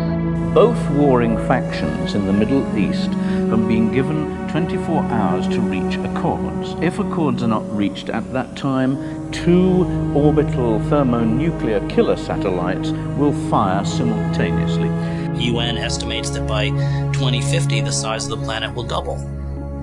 [0.54, 3.10] Both warring factions in the Middle East
[3.52, 6.76] have been given 24 hours to reach accords.
[6.82, 13.86] If accords are not reached at that time, two orbital thermonuclear killer satellites will fire
[13.86, 14.90] simultaneously.
[15.42, 16.70] UN estimates that by
[17.14, 19.16] 2050 the size of the planet will double.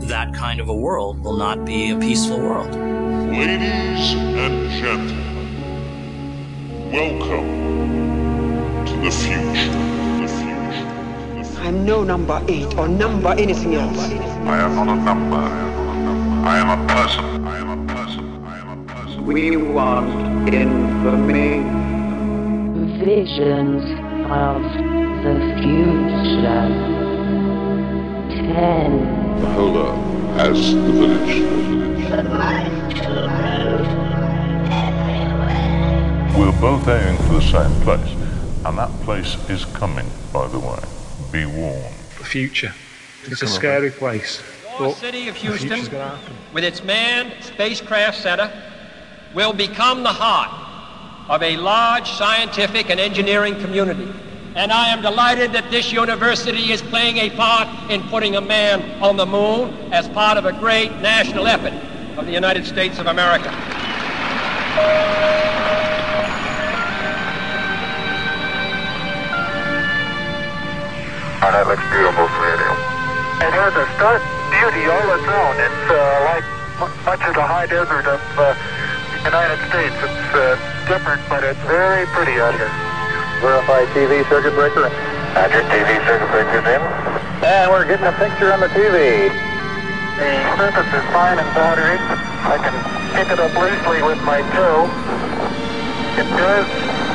[0.02, 2.74] That kind of a world will not be a peaceful world.
[2.74, 5.24] Ladies and gentlemen,
[6.92, 9.97] welcome to the future.
[11.60, 13.98] I'm no number eight or number anything else.
[13.98, 15.36] I am not a number.
[15.36, 17.46] I am a person.
[17.46, 18.44] I am a person.
[18.44, 19.26] I am a person.
[19.26, 21.64] We want information.
[23.04, 23.82] Visions
[24.30, 24.62] of
[25.24, 26.68] the future.
[28.30, 28.90] Ten.
[29.40, 31.42] The whole earth has the village.
[36.38, 38.12] We're both aiming for the same place,
[38.64, 40.97] and that place is coming, by the way.
[41.30, 41.94] Be warned.
[42.18, 42.74] The future.
[43.24, 44.42] It's a scary place.
[44.78, 46.00] The city of Houston,
[46.54, 48.50] with its manned spacecraft center,
[49.34, 54.10] will become the heart of a large scientific and engineering community.
[54.54, 59.02] And I am delighted that this university is playing a part in putting a man
[59.02, 61.74] on the moon as part of a great national effort
[62.18, 63.50] of the United States of America.
[71.48, 72.68] Oh, that looks beautiful, Smitty.
[73.40, 74.20] It has a stark
[74.52, 75.56] beauty all its own.
[75.56, 75.96] It's uh,
[76.28, 76.44] like
[77.08, 78.52] much of the high desert of uh,
[79.16, 79.96] the United States.
[79.96, 82.68] It's uh, different, but it's very pretty out here.
[83.40, 84.92] Verify TV circuit breaker.
[85.32, 86.84] Roger, TV circuit breaker's in.
[87.40, 89.32] And we're getting a picture on the TV.
[90.20, 90.28] The
[90.60, 91.96] surface is fine and powdery.
[92.44, 92.76] I can
[93.16, 94.84] pick it up loosely with my toe.
[96.20, 96.68] It does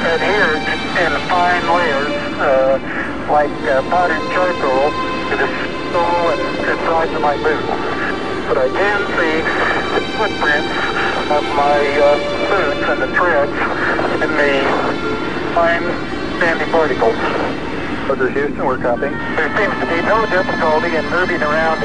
[0.09, 4.91] adhere in fine layers, uh, like uh, powdered charcoal
[5.31, 5.47] to the
[5.93, 7.69] sole and insides of my boots.
[8.49, 9.35] But I can see
[9.95, 10.73] the footprints
[11.31, 12.19] of my uh,
[12.51, 13.55] boots and the treads
[14.19, 14.53] in the
[15.55, 15.85] fine
[16.39, 17.15] sandy particles.
[18.03, 19.15] Is Houston, we're copying.
[19.39, 21.79] There seems to be no difficulty in moving around,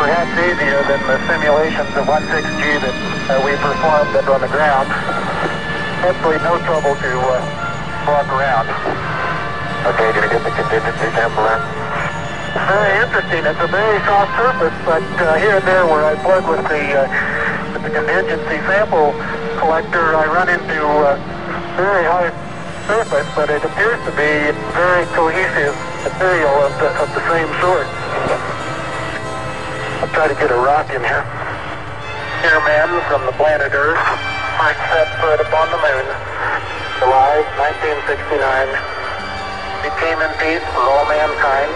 [0.00, 2.96] perhaps easier than the simulations of 16G that
[3.30, 4.88] uh, we performed on the ground.
[6.02, 9.17] Absolutely no trouble to uh, walk around.
[9.86, 11.60] Okay, did you get the contingency sample in?
[12.66, 13.46] Very interesting.
[13.46, 16.82] It's a very soft surface, but uh, here and there where I plug with the,
[16.98, 17.06] uh,
[17.70, 19.14] with the contingency sample
[19.62, 21.14] collector, I run into uh,
[21.78, 22.34] very hard
[22.90, 27.86] surface, but it appears to be very cohesive material of the, of the same sort.
[30.02, 31.22] I'll try to get a rock in here.
[32.42, 34.02] Here, man, from the planet Earth,
[34.58, 36.06] first set foot upon the moon,
[36.98, 38.97] July 1969.
[39.78, 41.70] Be team in peace for all mankind.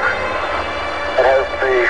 [1.19, 1.87] It has the,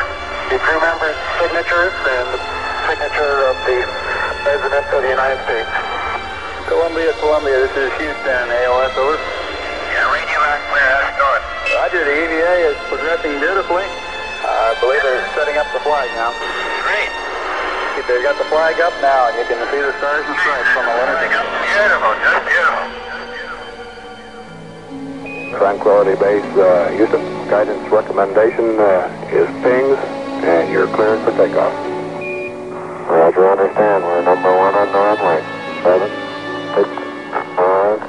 [0.52, 2.40] the crew members' signatures and the
[2.84, 3.80] signature of the
[4.44, 5.72] President of the United States.
[6.68, 9.16] Columbia, Columbia, this is Houston, AOS, over.
[9.16, 11.42] Yeah, radio out clear, how's it going?
[11.80, 13.88] Roger, the EVA is progressing beautifully.
[14.44, 16.36] I believe they're setting up the flag now.
[16.84, 17.08] Great.
[18.04, 20.84] They've got the flag up now, and you can see the stars and stripes from
[20.84, 21.24] the letter.
[21.24, 23.11] Beautiful, just beautiful.
[25.62, 27.22] Tranquility Base, uh, Houston.
[27.46, 29.94] Guidance recommendation uh, is pings,
[30.42, 31.70] and you're cleared for takeoff.
[33.06, 34.02] Roger, understand.
[34.02, 35.38] We're number one on the runway.
[35.86, 36.10] Seven,
[36.74, 36.88] six,
[37.54, 38.02] five,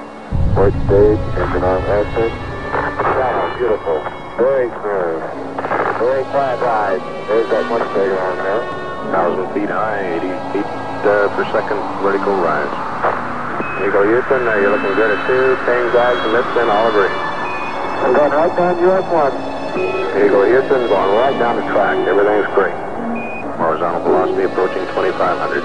[0.58, 2.34] wait stage, engine arm exit.
[2.34, 4.02] Yeah, beautiful.
[4.42, 5.22] Very smooth.
[6.02, 7.06] Very quiet ride.
[7.30, 8.66] There's that much bigger on there.
[9.14, 10.70] 1,000 feet high, 80 feet
[11.06, 12.74] uh, per second vertical rise.
[13.86, 15.54] Eagle Houston, uh, you're looking good at two.
[15.70, 17.33] Ping, guides, and lips in, all agree.
[18.04, 20.20] We're going right down US 1.
[20.20, 21.96] Eagle Houston, going right down the track.
[22.04, 22.76] Everything's great.
[23.56, 25.16] Horizontal velocity approaching 2,500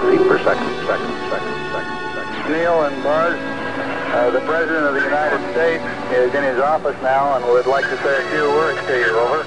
[0.07, 2.55] feet per second, second, second, second, second.
[2.55, 5.83] Neil and Buzz, uh, the President of the United States
[6.15, 9.19] is in his office now and would like to say a few words to you,
[9.19, 9.43] over.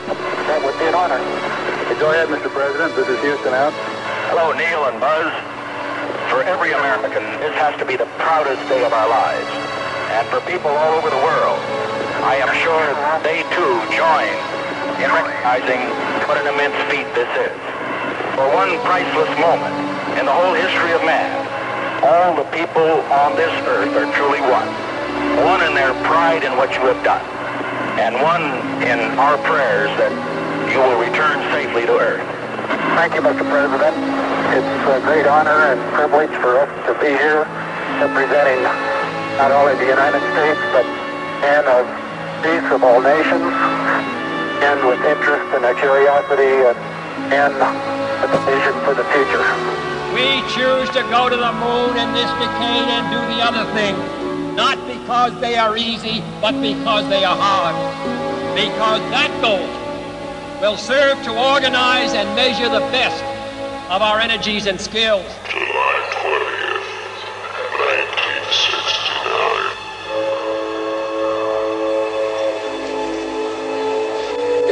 [0.52, 1.24] That would be an honor.
[1.96, 2.52] Go ahead, Mr.
[2.52, 2.92] President.
[3.00, 3.72] This is Houston out.
[4.36, 5.32] Hello, Neil and Buzz.
[6.28, 9.48] For every American, this has to be the proudest day of our lives.
[10.12, 11.81] And for people all over the world,
[12.22, 12.86] I am sure
[13.26, 14.30] they too join
[15.02, 15.82] in recognizing
[16.30, 17.58] what an immense feat this is.
[18.38, 19.74] For one priceless moment
[20.22, 21.34] in the whole history of man,
[22.06, 24.70] all the people on this earth are truly one.
[25.50, 27.26] One in their pride in what you have done,
[27.98, 28.46] and one
[28.86, 30.14] in our prayers that
[30.70, 32.26] you will return safely to earth.
[32.94, 33.42] Thank you, Mr.
[33.50, 33.98] President.
[34.54, 37.50] It's a great honor and privilege for us to be here
[37.98, 38.62] representing
[39.42, 40.86] not only the United States, but
[41.42, 42.01] men of
[42.42, 43.54] peace of all nations,
[44.66, 46.78] and with interest and a curiosity and,
[47.30, 49.46] and a vision for the future.
[50.14, 53.96] We choose to go to the moon in this decade and do the other thing,
[54.56, 57.78] not because they are easy, but because they are hard.
[58.56, 59.66] Because that goal
[60.62, 63.24] will serve to organize and measure the best
[63.92, 65.26] of our energies and skills.
[65.50, 66.61] July 20th,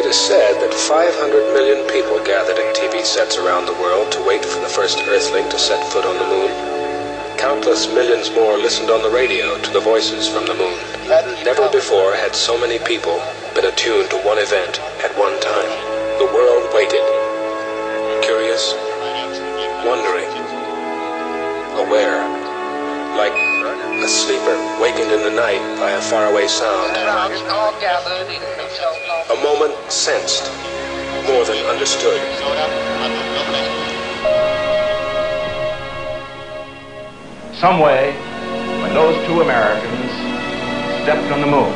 [0.10, 4.44] is said that 500 million people gathered at TV sets around the world to wait
[4.44, 6.50] for the first Earthling to set foot on the moon.
[7.38, 10.74] Countless millions more listened on the radio to the voices from the moon.
[11.46, 13.22] Never before had so many people
[13.54, 15.70] been attuned to one event at one time.
[16.18, 17.06] The world waited.
[18.26, 18.74] Curious,
[19.86, 20.32] wondering,
[21.86, 22.26] aware,
[23.14, 23.38] like
[24.02, 26.98] a sleeper wakened in the night by a faraway sound.
[28.70, 30.46] A moment sensed,
[31.26, 32.22] more than understood.
[37.58, 38.14] Some way,
[38.84, 40.12] when those two Americans
[41.02, 41.74] stepped on the moon,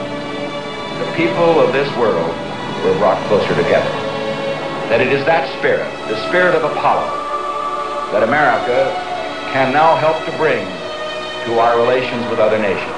[0.99, 2.29] the people of this world
[2.85, 3.89] were brought closer together.
[4.93, 7.09] That it is that spirit, the spirit of Apollo,
[8.11, 8.93] that America
[9.51, 10.63] can now help to bring
[11.47, 12.92] to our relations with other nations.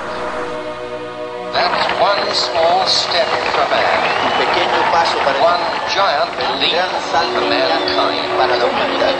[1.55, 4.03] That's one small step for man.
[4.27, 6.27] Un pequeño paso para one giant
[6.59, 8.27] leap for mankind.
[8.35, 9.15] Para la humanidad.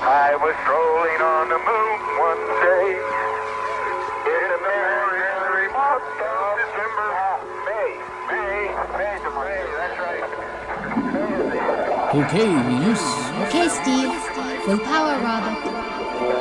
[0.00, 2.96] I was strolling on the moon one day
[4.32, 6.04] in a very remote
[6.56, 7.08] December.
[7.68, 8.00] May,
[8.32, 10.24] May, May, May, that's right.
[12.14, 13.04] Okay, Venus.
[13.44, 14.16] Okay, Steve.
[14.64, 15.77] Full power, Robert.
[16.18, 16.34] We we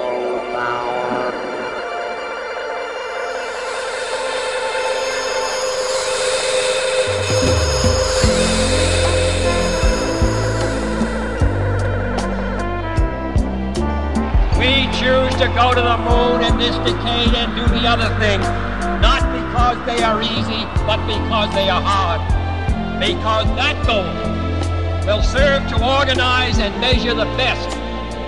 [14.93, 18.39] choose to go to the moon in this decade and do the other thing,
[18.99, 22.21] not because they are easy, but because they are hard.
[22.99, 24.09] Because that goal
[25.05, 27.76] will serve to organize and measure the best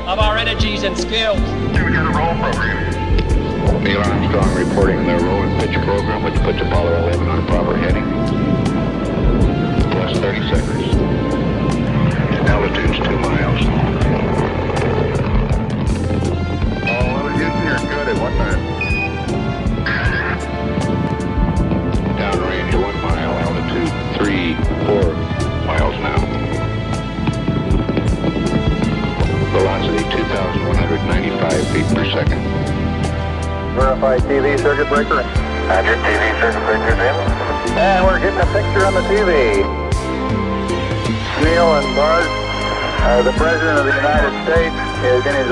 [0.07, 1.39] of our energies and skills.
[1.39, 2.99] Program.
[3.83, 7.45] Neil Armstrong reporting the roll and pitch program, which puts Apollo 11 on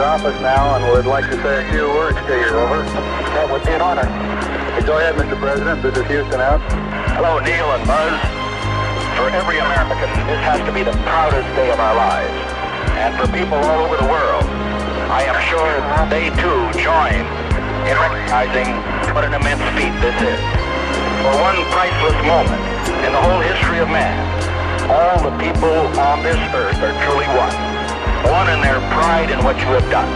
[0.08, 2.48] office now and would like to say a few words to you.
[2.56, 2.80] Over.
[3.36, 4.08] That would be an honor.
[4.88, 5.36] Go ahead, Mr.
[5.36, 5.84] President.
[5.84, 6.64] This is Houston out.
[7.20, 8.16] Hello, Neil and Buzz.
[9.20, 12.32] For every American, this has to be the proudest day of our lives.
[12.96, 14.48] And for people all over the world,
[15.12, 15.76] I am sure
[16.08, 17.20] they too join
[17.84, 18.80] in recognizing
[19.12, 20.40] what an immense feat this is.
[21.20, 22.64] For one priceless moment
[23.04, 24.16] in the whole history of man,
[24.88, 27.67] all the people on this earth are truly one.
[28.32, 30.10] One in their pride in what you have done,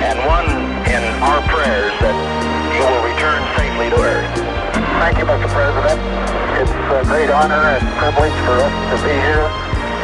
[0.00, 0.48] and one
[0.88, 2.16] in our prayers that
[2.72, 4.30] you will return safely to earth.
[5.00, 5.48] Thank you, Mr.
[5.52, 6.00] President.
[6.60, 9.46] It's a great honor and privilege for us to be here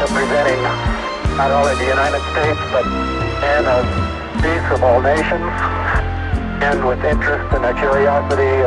[0.01, 0.61] representing
[1.37, 2.85] not only the United States, but
[3.41, 3.85] men of
[4.43, 5.53] peace of all nations,
[6.65, 8.65] and with interest and a curiosity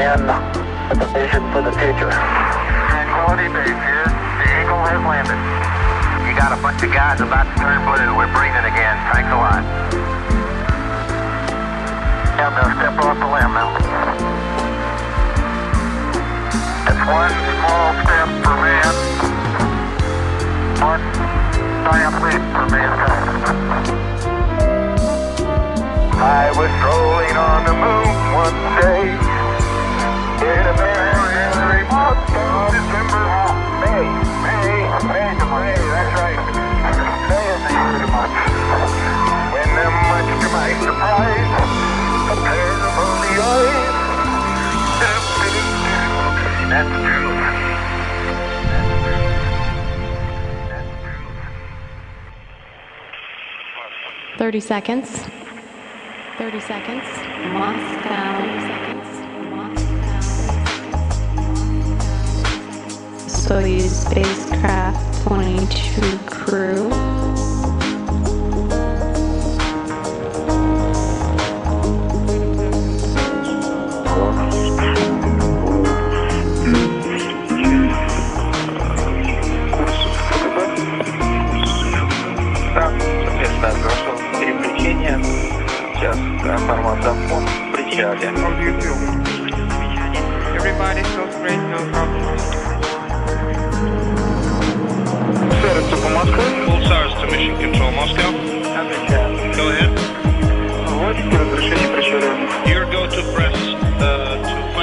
[0.00, 0.22] and
[0.88, 2.12] with a vision for the future.
[2.92, 4.08] Tranquility Base here.
[4.08, 5.67] The Eagle has landed.
[6.38, 8.14] Got a bunch of guys about to turn blue.
[8.14, 8.94] We're breathing again.
[9.10, 9.66] Thanks a lot.
[12.38, 13.74] Going to step off the limb now.
[16.86, 18.94] It's one small step for man,
[20.78, 21.02] one
[21.84, 23.42] giant leap for mankind.
[26.22, 29.10] I was strolling on the moon one day
[30.46, 32.22] in a very remote
[32.70, 33.47] December.
[54.38, 55.10] 30 seconds.
[56.38, 57.04] 30 seconds.
[57.52, 58.38] Moscow.
[58.38, 59.08] 30 seconds.
[63.26, 67.27] Soyuz spacecraft 22 crew.
[83.60, 85.18] Соответственно, прошел переключение.
[85.94, 86.16] Сейчас
[87.72, 88.28] причале.
[90.54, 92.38] Everybody feels great, no problem.
[95.60, 96.44] Сервис по Москве.
[96.66, 98.30] Full stars to mission control Moscow.
[99.56, 99.90] Go ahead.
[100.86, 102.30] Вводите разрешение причаля.
[102.66, 103.56] Your go to press
[104.00, 104.77] uh, to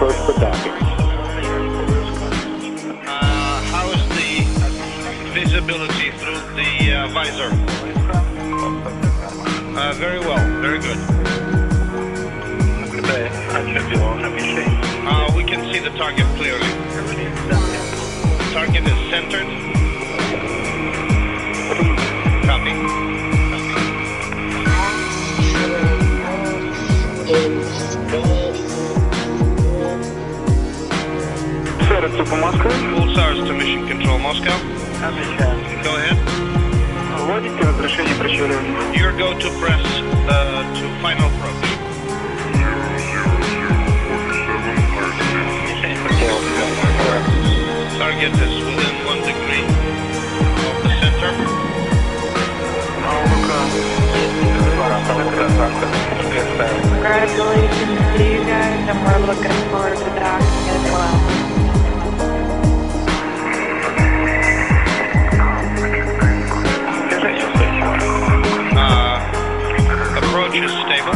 [0.00, 0.72] Approach for docking.
[3.04, 4.30] Uh, how is the
[5.34, 7.50] visibility through the uh, visor?
[9.76, 10.40] Uh, very well.
[10.62, 10.96] Very good.
[15.04, 16.70] Uh, we can see the target clearly.
[18.54, 19.79] Target is centered.
[32.49, 32.71] Сервис по Москве.
[32.71, 34.57] Full stars to mission control Moscow.
[35.83, 36.17] Go ahead.
[37.19, 38.55] Вводите разрешение причаля.
[38.93, 39.81] Your go to press
[40.27, 41.55] uh, to final approach.
[47.97, 49.65] Target is within one degree
[50.65, 51.31] of the center.
[56.91, 60.58] Congratulations to you guys, and we're looking forward to docking
[70.58, 71.14] Is stable.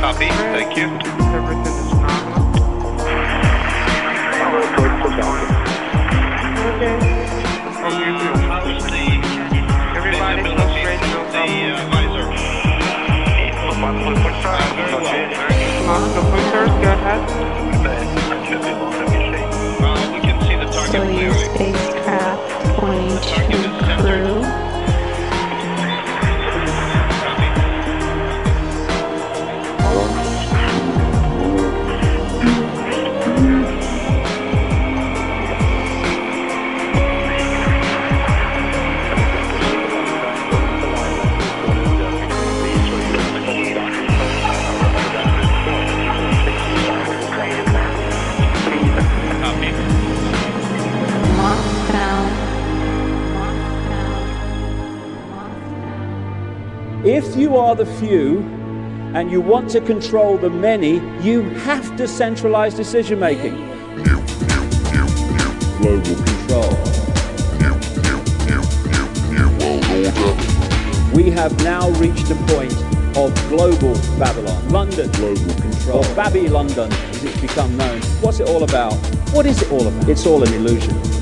[0.00, 0.86] Copy, thank you.
[1.32, 2.40] Everything is normal.
[6.66, 6.96] Okay.
[9.96, 11.20] Everybody looks ready to go.
[15.86, 17.22] Moscow Pushers, go ahead.
[20.90, 21.99] Soyuz spacecraft 22
[57.22, 58.38] If you are the few
[59.14, 63.56] and you want to control the many, you have to centralize decision making.
[65.76, 66.72] Global control.
[71.12, 72.72] We have now reached a point
[73.14, 74.68] of global Babylon.
[74.70, 75.10] London.
[75.12, 75.98] Global control.
[75.98, 78.00] Or Babby London, as it's become known.
[78.22, 78.94] What's it all about?
[79.34, 80.08] What is it all about?
[80.08, 81.19] It's all an illusion.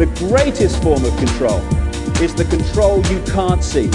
[0.00, 1.58] The greatest form of control
[2.22, 3.90] is the control you can't see.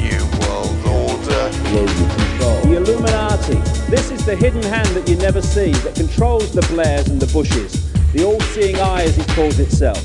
[0.00, 1.50] New World Order.
[1.68, 2.60] Global control.
[2.62, 3.56] The Illuminati.
[3.90, 7.30] This is the hidden hand that you never see that controls the Blairs and the
[7.30, 7.92] Bushes.
[8.14, 10.02] The all-seeing eye, as it calls itself.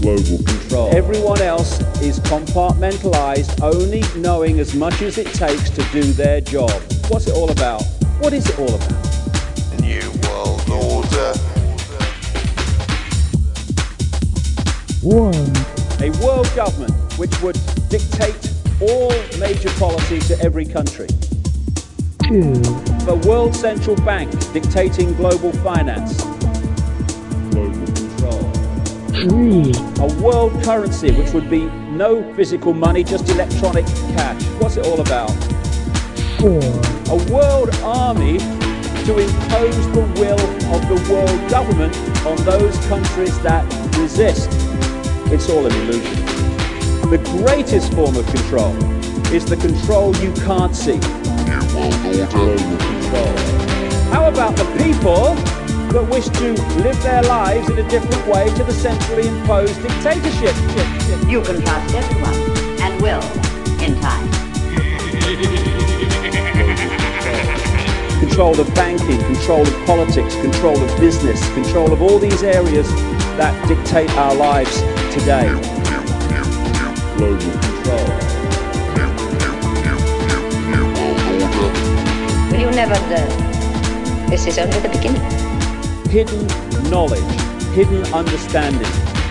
[0.00, 0.94] Global control.
[0.94, 6.70] Everyone else is compartmentalized, only knowing as much as it takes to do their job.
[7.08, 7.82] What's it all about?
[8.20, 9.11] What is it all about?
[15.02, 15.34] One.
[16.00, 21.08] A world government which would dictate all major policy to every country.
[22.22, 22.52] Two.
[23.08, 26.22] A world central bank dictating global finance.
[27.50, 28.52] Global control.
[29.08, 29.72] Three.
[29.98, 34.40] A world currency which would be no physical money, just electronic cash.
[34.60, 35.32] What's it all about?
[36.38, 36.62] Four.
[37.10, 40.40] A world army to impose the will
[40.72, 43.66] of the world government on those countries that
[43.98, 44.61] resist.
[45.32, 46.14] It's all an illusion.
[47.08, 48.76] The greatest form of control
[49.32, 50.98] is the control you can't see.
[54.12, 55.34] How about the people
[55.92, 56.52] that wish to
[56.82, 60.54] live their lives in a different way to the centrally imposed dictatorship?
[61.26, 62.36] You can trust everyone,
[62.82, 63.22] and will,
[63.80, 64.28] in time.
[68.20, 72.86] Control of banking, control of politics, control of business, control of all these areas
[73.38, 75.46] that dictate our lives today.
[77.18, 78.06] Global control.
[82.50, 84.30] Will you never learn?
[84.30, 85.20] This is only the beginning.
[86.08, 86.46] Hidden
[86.88, 87.20] knowledge,
[87.74, 88.80] hidden understanding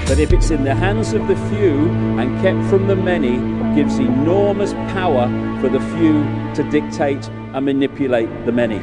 [0.05, 3.37] that if it's in the hands of the few and kept from the many,
[3.75, 5.27] gives enormous power
[5.61, 6.23] for the few
[6.53, 8.77] to dictate and manipulate the many.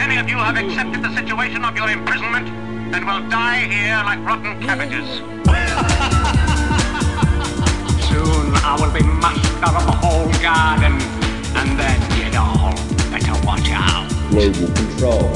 [0.00, 4.18] Many of you have accepted the situation of your imprisonment and will die here like
[4.26, 5.08] rotten cabbages.
[8.08, 11.00] Soon I will be master of the whole garden,
[11.56, 12.74] and then you'd all
[13.10, 14.08] better watch out.
[14.30, 15.30] Global control.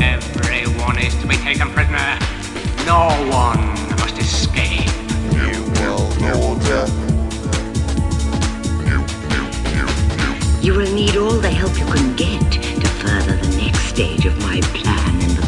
[0.00, 2.18] Everyone is to be taken prisoner.
[2.86, 3.60] No one
[4.00, 4.88] must escape.
[5.32, 6.16] New World
[6.48, 6.86] Order.
[10.62, 14.38] You will need all the help you can get to further the next stage of
[14.38, 15.39] my plan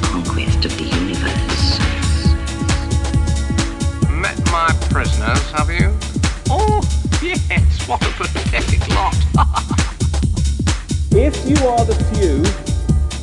[4.69, 5.93] my prisoners, have you?
[6.49, 6.81] Oh,
[7.21, 9.17] yes, what a pathetic lot.
[11.11, 12.37] If you are the few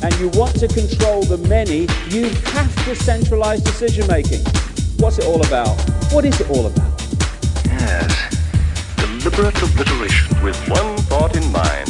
[0.02, 4.44] and you want to control the many, you have to centralize decision making.
[4.98, 5.80] What's it all about?
[6.12, 6.92] What is it all about?
[7.64, 8.12] Yes.
[8.96, 11.88] Deliberate obliteration with one thought in mind.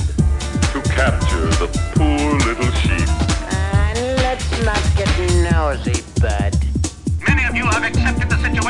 [0.74, 3.08] To capture the poor little sheep.
[3.50, 5.10] And let's not get
[5.50, 6.59] nosy, bud.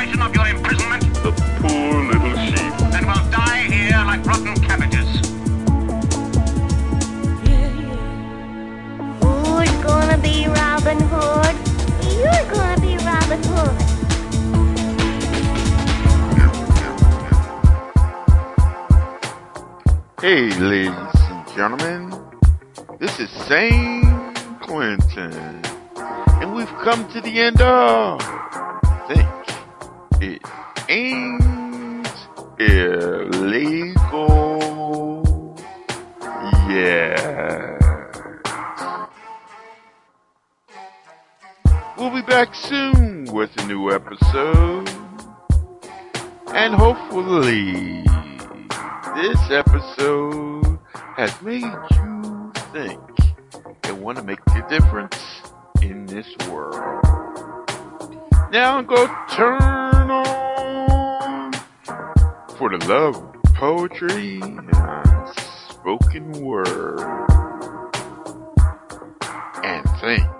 [0.02, 2.94] Accepted the of your imprisonment The poor little sheep.
[2.96, 5.08] and will die here like rotten cabbages.
[9.20, 11.56] Who's gonna be Robin Hood?
[12.16, 13.76] You're gonna be Robin Hood.
[20.20, 22.12] Hey, ladies and gentlemen,
[22.98, 25.32] this is Sam Quentin,
[26.40, 28.20] and we've come to the end of
[29.08, 29.26] Think
[30.20, 30.42] it
[30.88, 32.08] ain't
[32.58, 33.98] illegal.
[36.68, 37.78] Yeah.
[41.96, 44.88] We'll be back soon with a new episode.
[46.54, 48.02] And hopefully,
[49.14, 50.78] this episode
[51.16, 53.00] has made you think
[53.84, 55.16] and want to make a difference
[55.82, 57.09] in this world.
[58.52, 61.52] Now go turn on
[62.58, 66.98] for the love of poetry and spoken word.
[69.62, 70.39] And think.